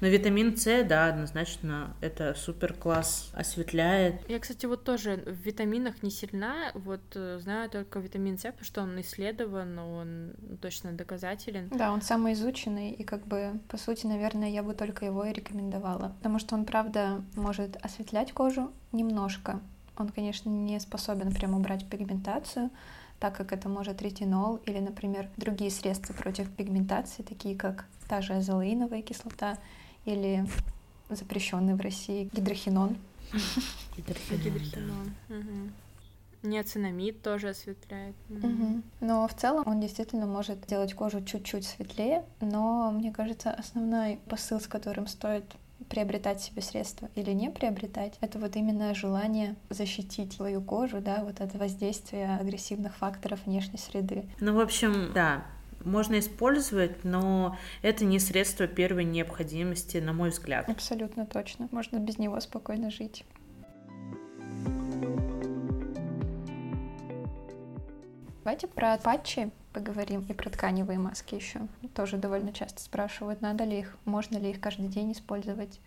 но 0.00 0.08
витамин 0.08 0.56
С, 0.56 0.84
да, 0.84 1.08
однозначно, 1.08 1.94
это 2.00 2.34
супер 2.34 2.74
класс, 2.74 3.30
осветляет. 3.34 4.28
Я, 4.28 4.38
кстати, 4.38 4.66
вот 4.66 4.84
тоже 4.84 5.16
в 5.26 5.44
витаминах 5.44 6.02
не 6.02 6.10
сильна, 6.10 6.72
вот 6.74 7.02
э, 7.14 7.38
знаю 7.42 7.70
только 7.70 7.98
витамин 7.98 8.38
С, 8.38 8.44
потому 8.44 8.64
что 8.64 8.82
он 8.82 9.00
исследован, 9.00 9.78
он 9.78 10.32
точно 10.60 10.92
доказателен. 10.92 11.68
Да, 11.68 11.92
он 11.92 12.02
самый 12.02 12.32
изученный, 12.32 12.92
и 12.92 13.04
как 13.04 13.26
бы, 13.26 13.60
по 13.68 13.76
сути, 13.76 14.06
наверное, 14.06 14.50
я 14.50 14.62
бы 14.62 14.74
только 14.74 15.04
его 15.04 15.24
и 15.24 15.32
рекомендовала, 15.32 16.14
потому 16.18 16.38
что 16.38 16.54
он, 16.54 16.64
правда, 16.64 17.22
может 17.34 17.76
осветлять 17.82 18.32
кожу 18.32 18.72
немножко. 18.92 19.60
Он, 19.96 20.08
конечно, 20.08 20.48
не 20.48 20.80
способен 20.80 21.32
прям 21.32 21.54
убрать 21.54 21.88
пигментацию, 21.88 22.70
так 23.20 23.36
как 23.36 23.52
это 23.52 23.68
может 23.68 24.02
ретинол 24.02 24.56
или, 24.66 24.78
например, 24.78 25.28
другие 25.36 25.70
средства 25.70 26.12
против 26.12 26.50
пигментации, 26.50 27.22
такие 27.22 27.56
как 27.56 27.86
та 28.08 28.20
же 28.20 28.34
азолеиновая 28.34 29.02
кислота 29.02 29.58
или 30.04 30.46
запрещенный 31.08 31.74
в 31.74 31.80
России 31.80 32.28
гидрохинон. 32.32 32.96
Гидрохинон. 33.96 35.14
Неоцинамид 36.42 37.22
тоже 37.22 37.50
осветляет. 37.50 38.14
Угу. 38.28 38.82
Но 39.00 39.26
в 39.26 39.34
целом 39.34 39.62
он 39.66 39.80
действительно 39.80 40.26
может 40.26 40.66
делать 40.66 40.92
кожу 40.92 41.24
чуть-чуть 41.24 41.66
светлее, 41.66 42.24
но 42.42 42.90
мне 42.90 43.12
кажется, 43.12 43.50
основной 43.50 44.18
посыл, 44.28 44.60
с 44.60 44.66
которым 44.66 45.06
стоит 45.06 45.44
приобретать 45.94 46.42
себе 46.42 46.60
средства 46.60 47.08
или 47.14 47.30
не 47.30 47.50
приобретать, 47.50 48.14
это 48.20 48.40
вот 48.40 48.56
именно 48.56 48.92
желание 48.96 49.54
защитить 49.70 50.32
свою 50.32 50.60
кожу, 50.60 51.00
да, 51.00 51.22
вот 51.22 51.40
от 51.40 51.54
воздействия 51.54 52.36
агрессивных 52.40 52.96
факторов 52.96 53.46
внешней 53.46 53.78
среды. 53.78 54.24
Ну, 54.40 54.56
в 54.56 54.60
общем, 54.60 55.12
да, 55.14 55.44
можно 55.84 56.18
использовать, 56.18 57.04
но 57.04 57.56
это 57.80 58.04
не 58.04 58.18
средство 58.18 58.66
первой 58.66 59.04
необходимости, 59.04 59.98
на 59.98 60.12
мой 60.12 60.30
взгляд. 60.30 60.68
Абсолютно 60.68 61.26
точно. 61.26 61.68
Можно 61.70 61.98
без 61.98 62.18
него 62.18 62.40
спокойно 62.40 62.90
жить. 62.90 63.24
Давайте 68.42 68.66
про 68.66 68.98
патчи 68.98 69.52
поговорим 69.74 70.24
и 70.28 70.32
про 70.32 70.48
тканевые 70.48 70.98
маски 70.98 71.34
еще. 71.34 71.68
Тоже 71.94 72.16
довольно 72.16 72.52
часто 72.52 72.80
спрашивают, 72.80 73.42
надо 73.42 73.64
ли 73.64 73.80
их, 73.80 73.96
можно 74.06 74.38
ли 74.38 74.50
их 74.50 74.60
каждый 74.60 74.88
день 74.88 75.12
использовать, 75.12 75.80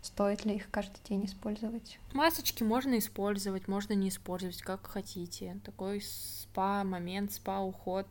стоит 0.00 0.44
ли 0.44 0.54
их 0.54 0.70
каждый 0.70 1.00
день 1.06 1.26
использовать. 1.26 1.98
Масочки 2.12 2.62
можно 2.62 2.96
использовать, 2.98 3.68
можно 3.68 3.92
не 3.92 4.08
использовать, 4.08 4.62
как 4.62 4.86
хотите. 4.86 5.60
Такой 5.64 6.00
спа-момент, 6.00 7.32
спа-уход 7.32 8.06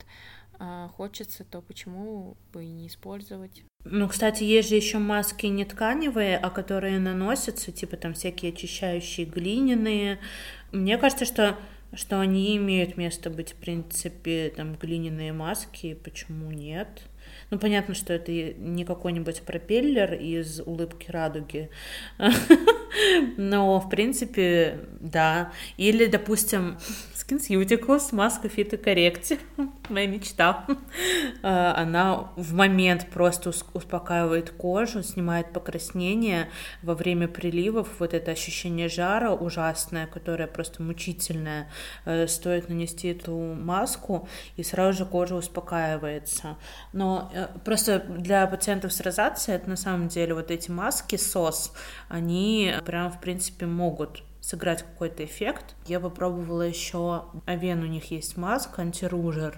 а, 0.59 0.89
хочется, 0.89 1.43
то 1.43 1.61
почему 1.61 2.35
бы 2.51 2.65
и 2.65 2.69
не 2.69 2.87
использовать? 2.87 3.63
Ну, 3.85 4.07
кстати, 4.07 4.43
есть 4.43 4.69
же 4.69 4.75
еще 4.75 4.97
маски 4.97 5.45
не 5.47 5.65
тканевые, 5.65 6.37
а 6.37 6.49
которые 6.49 6.99
наносятся, 6.99 7.71
типа 7.71 7.97
там 7.97 8.13
всякие 8.13 8.53
очищающие 8.53 9.25
глиняные. 9.25 10.19
Мне 10.71 10.97
кажется, 10.97 11.25
что 11.25 11.57
что 11.95 12.19
они 12.19 12.57
имеют 12.57 12.97
место 12.97 13.29
быть, 13.29 13.53
в 13.53 13.55
принципе, 13.55 14.51
там, 14.55 14.75
глиняные 14.75 15.33
маски, 15.33 15.97
почему 16.03 16.51
нет? 16.51 17.03
Ну, 17.49 17.59
понятно, 17.59 17.93
что 17.93 18.13
это 18.13 18.31
не 18.31 18.85
какой-нибудь 18.85 19.43
пропеллер 19.43 20.13
из 20.13 20.59
улыбки 20.59 21.09
радуги, 21.11 21.69
Но, 23.37 23.79
в 23.79 23.89
принципе, 23.89 24.79
да. 24.99 25.51
Или, 25.77 26.05
допустим, 26.05 26.77
SkinCeuticals, 27.15 28.13
маска 28.13 28.47
Fit 28.47 28.71
Correct, 28.81 29.39
моя 29.89 30.07
мечта. 30.07 30.65
Она 31.41 32.31
в 32.35 32.53
момент 32.53 33.07
просто 33.09 33.51
успокаивает 33.73 34.51
кожу, 34.51 35.03
снимает 35.03 35.53
покраснение 35.53 36.49
во 36.81 36.95
время 36.95 37.27
приливов, 37.27 37.87
вот 37.99 38.13
это 38.13 38.31
ощущение 38.31 38.89
жара 38.89 39.33
ужасное, 39.33 40.07
которое 40.07 40.47
просто 40.47 40.83
мучительное, 40.83 41.69
э, 42.05 42.27
стоит 42.27 42.69
нанести 42.69 43.09
эту 43.09 43.35
маску, 43.35 44.27
и 44.57 44.63
сразу 44.63 44.99
же 44.99 45.05
кожа 45.05 45.35
успокаивается. 45.35 46.57
Но 46.91 47.31
э, 47.33 47.47
просто 47.63 47.99
для 47.99 48.45
пациентов 48.47 48.93
с 48.93 49.01
розацией 49.01 49.57
это 49.57 49.69
на 49.69 49.77
самом 49.77 50.07
деле 50.07 50.33
вот 50.33 50.51
эти 50.51 50.69
маски 50.69 51.15
СОС, 51.15 51.73
они 52.09 52.73
прям 52.83 53.11
в 53.11 53.19
принципе 53.19 53.65
могут 53.65 54.23
сыграть 54.41 54.83
какой-то 54.83 55.23
эффект. 55.23 55.75
Я 55.87 55.99
попробовала 55.99 56.63
еще 56.63 57.25
Авен, 57.45 57.81
у 57.81 57.87
них 57.87 58.11
есть 58.11 58.37
маска, 58.37 58.81
антиружер, 58.81 59.57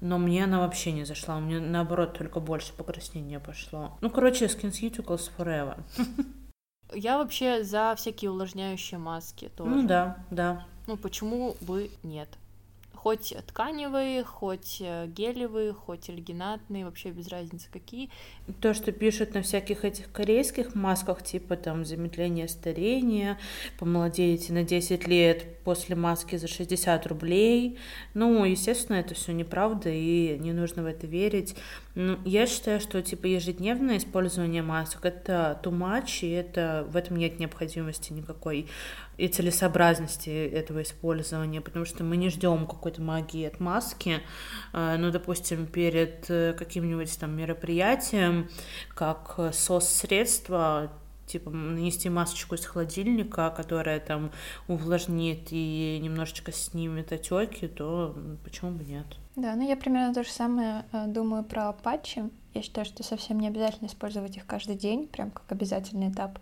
но 0.00 0.18
мне 0.18 0.44
она 0.44 0.60
вообще 0.60 0.92
не 0.92 1.04
зашла. 1.04 1.36
У 1.36 1.40
меня, 1.40 1.60
наоборот, 1.60 2.18
только 2.18 2.40
больше 2.40 2.72
покраснения 2.74 3.40
пошло. 3.40 3.96
Ну, 4.00 4.10
короче, 4.10 4.46
SkinCeuticals 4.46 5.30
Forever. 5.36 5.78
Я 6.94 7.18
вообще 7.18 7.64
за 7.64 7.94
всякие 7.96 8.30
увлажняющие 8.30 8.98
маски 8.98 9.48
тоже. 9.48 9.70
Ну 9.70 9.86
да, 9.86 10.18
да. 10.30 10.66
Ну, 10.86 10.96
почему 10.96 11.56
бы 11.60 11.90
нет? 12.02 12.28
Хоть 13.06 13.32
тканевые, 13.46 14.24
хоть 14.24 14.78
э, 14.80 15.06
гелевые, 15.06 15.72
хоть 15.72 16.10
альгинатные, 16.10 16.84
вообще 16.84 17.10
без 17.10 17.28
разницы 17.28 17.68
какие. 17.72 18.10
То, 18.60 18.74
что 18.74 18.90
пишут 18.90 19.32
на 19.32 19.42
всяких 19.42 19.84
этих 19.84 20.10
корейских 20.10 20.74
масках, 20.74 21.22
типа 21.22 21.54
там 21.54 21.84
замедление 21.84 22.48
старения, 22.48 23.38
помолодеете 23.78 24.52
на 24.52 24.64
10 24.64 25.06
лет 25.06 25.62
после 25.62 25.94
маски 25.94 26.34
за 26.34 26.48
60 26.48 27.06
рублей. 27.06 27.78
Ну, 28.14 28.44
естественно, 28.44 28.96
это 28.96 29.14
все 29.14 29.30
неправда, 29.30 29.88
и 29.88 30.36
не 30.40 30.52
нужно 30.52 30.82
в 30.82 30.86
это 30.86 31.06
верить. 31.06 31.54
Ну, 31.96 32.18
я 32.26 32.46
считаю, 32.46 32.78
что 32.78 33.00
типа 33.00 33.24
ежедневное 33.24 33.96
использование 33.96 34.60
масок 34.60 35.06
это 35.06 35.58
too 35.62 35.72
much, 35.72 36.26
и 36.26 36.30
это 36.30 36.86
в 36.90 36.94
этом 36.94 37.16
нет 37.16 37.40
необходимости 37.40 38.12
никакой 38.12 38.68
и 39.16 39.28
целесообразности 39.28 40.28
этого 40.28 40.82
использования, 40.82 41.62
потому 41.62 41.86
что 41.86 42.04
мы 42.04 42.18
не 42.18 42.28
ждем 42.28 42.66
какой-то 42.66 43.00
магии 43.00 43.46
от 43.46 43.60
маски. 43.60 44.20
А, 44.74 44.98
ну, 44.98 45.10
допустим, 45.10 45.64
перед 45.66 46.26
э, 46.28 46.52
каким-нибудь 46.52 47.18
там 47.18 47.34
мероприятием, 47.34 48.50
как 48.94 49.40
сос-средство, 49.54 50.92
типа 51.26 51.50
нанести 51.50 52.08
масочку 52.08 52.54
из 52.54 52.64
холодильника, 52.64 53.50
которая 53.50 54.00
там 54.00 54.30
увлажнит 54.68 55.48
и 55.50 55.98
немножечко 56.02 56.52
снимет 56.52 57.12
отеки, 57.12 57.68
то 57.68 58.16
почему 58.44 58.72
бы 58.72 58.84
нет? 58.84 59.06
Да, 59.36 59.54
ну 59.54 59.68
я 59.68 59.76
примерно 59.76 60.14
то 60.14 60.24
же 60.24 60.30
самое 60.30 60.86
э, 60.92 61.06
думаю 61.06 61.44
про 61.44 61.72
патчи. 61.72 62.30
Я 62.54 62.62
считаю, 62.62 62.86
что 62.86 63.02
совсем 63.02 63.38
не 63.38 63.48
обязательно 63.48 63.88
использовать 63.88 64.36
их 64.36 64.46
каждый 64.46 64.76
день, 64.76 65.06
прям 65.08 65.30
как 65.30 65.44
обязательный 65.52 66.10
этап 66.10 66.38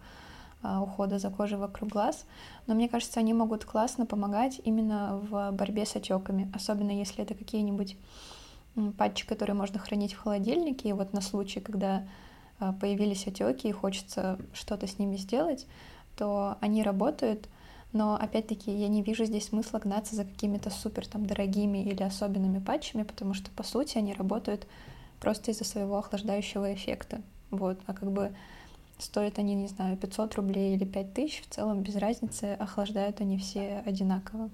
а, 0.63 0.81
ухода 0.81 1.19
за 1.19 1.29
кожей 1.29 1.59
вокруг 1.59 1.91
глаз, 1.91 2.25
но 2.67 2.75
мне 2.75 2.89
кажется, 2.89 3.21
они 3.21 3.35
могут 3.35 3.65
классно 3.65 4.07
помогать 4.07 4.61
именно 4.65 5.19
в 5.19 5.51
борьбе 5.51 5.85
с 5.85 5.97
отеками, 5.97 6.51
особенно 6.55 6.91
если 6.91 7.23
это 7.23 7.35
какие-нибудь 7.35 7.97
патчи, 8.97 9.27
которые 9.27 9.55
можно 9.55 9.79
хранить 9.79 10.15
в 10.15 10.23
холодильнике, 10.23 10.89
и 10.89 10.93
вот 10.93 11.13
на 11.13 11.21
случай, 11.21 11.61
когда 11.61 12.07
появились 12.81 13.27
отеки 13.27 13.69
и 13.69 13.73
хочется 13.73 14.39
что-то 14.53 14.87
с 14.87 14.99
ними 14.99 15.17
сделать, 15.17 15.67
то 16.17 16.57
они 16.61 16.83
работают, 16.83 17.49
но 17.93 18.17
опять-таки 18.17 18.71
я 18.71 18.89
не 18.89 19.03
вижу 19.03 19.25
здесь 19.25 19.49
смысла 19.49 19.79
гнаться 19.79 20.17
за 20.17 20.25
какими-то 20.25 20.71
супер 20.71 21.07
там 21.07 21.27
дорогими 21.27 21.79
или 21.79 22.03
особенными 22.03 22.59
патчами, 22.59 23.03
потому 23.03 23.35
что 23.35 23.51
по 23.51 23.63
сути 23.63 23.99
они 23.99 24.15
работают 24.15 24.67
просто 25.21 25.51
из-за 25.51 25.65
своего 25.65 25.99
охлаждающего 25.99 26.75
эффекта. 26.75 27.23
Вот, 27.51 27.79
а 27.87 27.95
как 27.95 28.11
бы 28.11 28.35
Стоят 28.99 29.39
они, 29.39 29.55
не 29.55 29.67
знаю, 29.67 29.97
500 29.97 30.37
рублей 30.37 30.77
или 30.77 30.85
5000, 30.85 31.43
в 31.43 31.49
целом 31.53 31.83
без 31.83 31.97
разницы, 31.97 32.55
охлаждают 32.55 33.21
они 33.21 33.39
все 33.39 33.83
одинаково. 33.85 34.51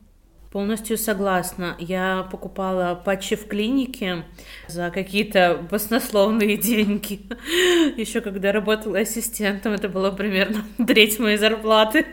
Полностью 0.50 0.98
согласна. 0.98 1.76
Я 1.78 2.26
покупала 2.28 2.96
патчи 2.96 3.36
в 3.36 3.46
клинике 3.46 4.24
за 4.66 4.90
какие-то 4.90 5.64
баснословные 5.70 6.56
деньги. 6.56 7.20
Еще 7.96 8.20
когда 8.20 8.50
работала 8.50 8.98
ассистентом, 8.98 9.74
это 9.74 9.88
было 9.88 10.10
примерно 10.10 10.64
треть 10.86 11.20
моей 11.20 11.36
зарплаты. 11.36 12.04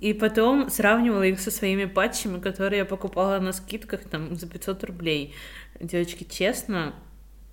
И 0.00 0.12
потом 0.14 0.68
сравнивала 0.68 1.22
их 1.22 1.38
со 1.38 1.52
своими 1.52 1.84
патчами, 1.84 2.40
которые 2.40 2.78
я 2.78 2.84
покупала 2.84 3.38
на 3.38 3.52
скидках 3.52 4.00
там 4.04 4.34
за 4.34 4.48
500 4.48 4.82
рублей. 4.82 5.34
Девочки, 5.78 6.26
честно, 6.28 6.92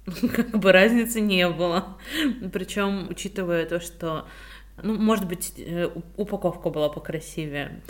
как 0.36 0.50
бы 0.58 0.72
разницы 0.72 1.22
не 1.22 1.48
было. 1.48 1.98
Причем, 2.52 3.08
учитывая 3.10 3.68
то, 3.68 3.80
что 3.80 4.28
ну, 4.82 4.98
может 4.98 5.28
быть, 5.28 5.54
э, 5.58 5.90
упаковка 6.18 6.70
была 6.70 6.90
покрасивее, 6.90 7.82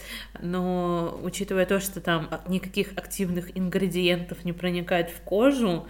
но 0.41 1.19
учитывая 1.23 1.65
то, 1.65 1.79
что 1.79 2.01
там 2.01 2.29
никаких 2.47 2.93
активных 2.97 3.57
ингредиентов 3.57 4.45
не 4.45 4.53
проникает 4.53 5.09
в 5.09 5.21
кожу, 5.21 5.87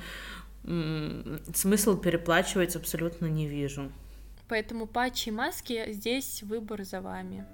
смысл 1.53 1.97
переплачивать 1.97 2.75
абсолютно 2.75 3.27
не 3.27 3.47
вижу. 3.47 3.91
Поэтому 4.47 4.87
патчи 4.87 5.29
и 5.29 5.31
маски 5.31 5.91
здесь 5.91 6.43
выбор 6.43 6.83
за 6.83 7.01
вами. 7.01 7.45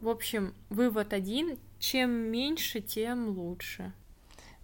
В 0.00 0.08
общем, 0.08 0.54
вывод 0.68 1.12
один. 1.12 1.58
Чем 1.78 2.10
меньше, 2.10 2.80
тем 2.80 3.28
лучше. 3.38 3.92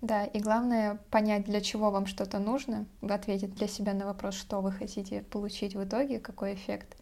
Да, 0.00 0.24
и 0.24 0.38
главное 0.38 1.00
понять, 1.10 1.44
для 1.44 1.60
чего 1.60 1.90
вам 1.90 2.06
что-то 2.06 2.38
нужно, 2.38 2.86
ответить 3.02 3.54
для 3.54 3.66
себя 3.66 3.94
на 3.94 4.06
вопрос, 4.06 4.34
что 4.34 4.60
вы 4.60 4.70
хотите 4.70 5.22
получить 5.22 5.74
в 5.74 5.82
итоге, 5.82 6.20
какой 6.20 6.54
эффект. 6.54 6.96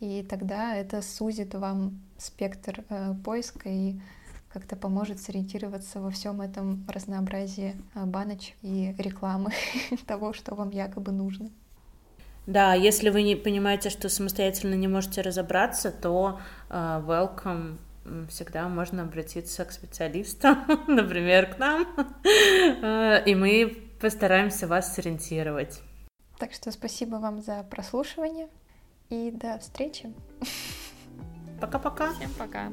И 0.00 0.22
тогда 0.28 0.76
это 0.76 1.00
сузит 1.00 1.54
вам 1.54 2.00
спектр 2.18 2.84
э, 2.88 3.14
поиска 3.24 3.68
и 3.68 3.98
как-то 4.52 4.76
поможет 4.76 5.20
сориентироваться 5.20 6.00
во 6.00 6.10
всем 6.10 6.40
этом 6.40 6.86
разнообразии 6.88 7.74
э, 7.94 8.04
баночек 8.04 8.56
и 8.60 8.94
рекламы 8.98 9.50
того, 10.06 10.34
что 10.34 10.54
вам 10.54 10.70
якобы 10.70 11.12
нужно. 11.12 11.50
Да, 12.46 12.74
если 12.74 13.08
вы 13.08 13.22
не 13.22 13.36
понимаете, 13.36 13.90
что 13.90 14.08
самостоятельно 14.08 14.74
не 14.74 14.88
можете 14.88 15.20
разобраться, 15.20 15.90
то 15.90 16.40
uh, 16.70 17.04
welcome 17.04 17.76
всегда 18.28 18.68
можно 18.68 19.02
обратиться 19.02 19.64
к 19.64 19.72
специалистам, 19.72 20.64
например, 20.86 21.54
к 21.54 21.58
нам, 21.58 21.86
э, 22.24 23.24
и 23.24 23.34
мы 23.34 23.76
постараемся 24.00 24.66
вас 24.66 24.94
сориентировать. 24.94 25.80
Так 26.38 26.52
что 26.52 26.70
спасибо 26.70 27.16
вам 27.16 27.40
за 27.40 27.64
прослушивание 27.64 28.48
и 29.10 29.30
до 29.30 29.58
встречи. 29.58 30.12
Пока-пока. 31.60 32.12
Всем 32.14 32.30
пока. 32.38 32.70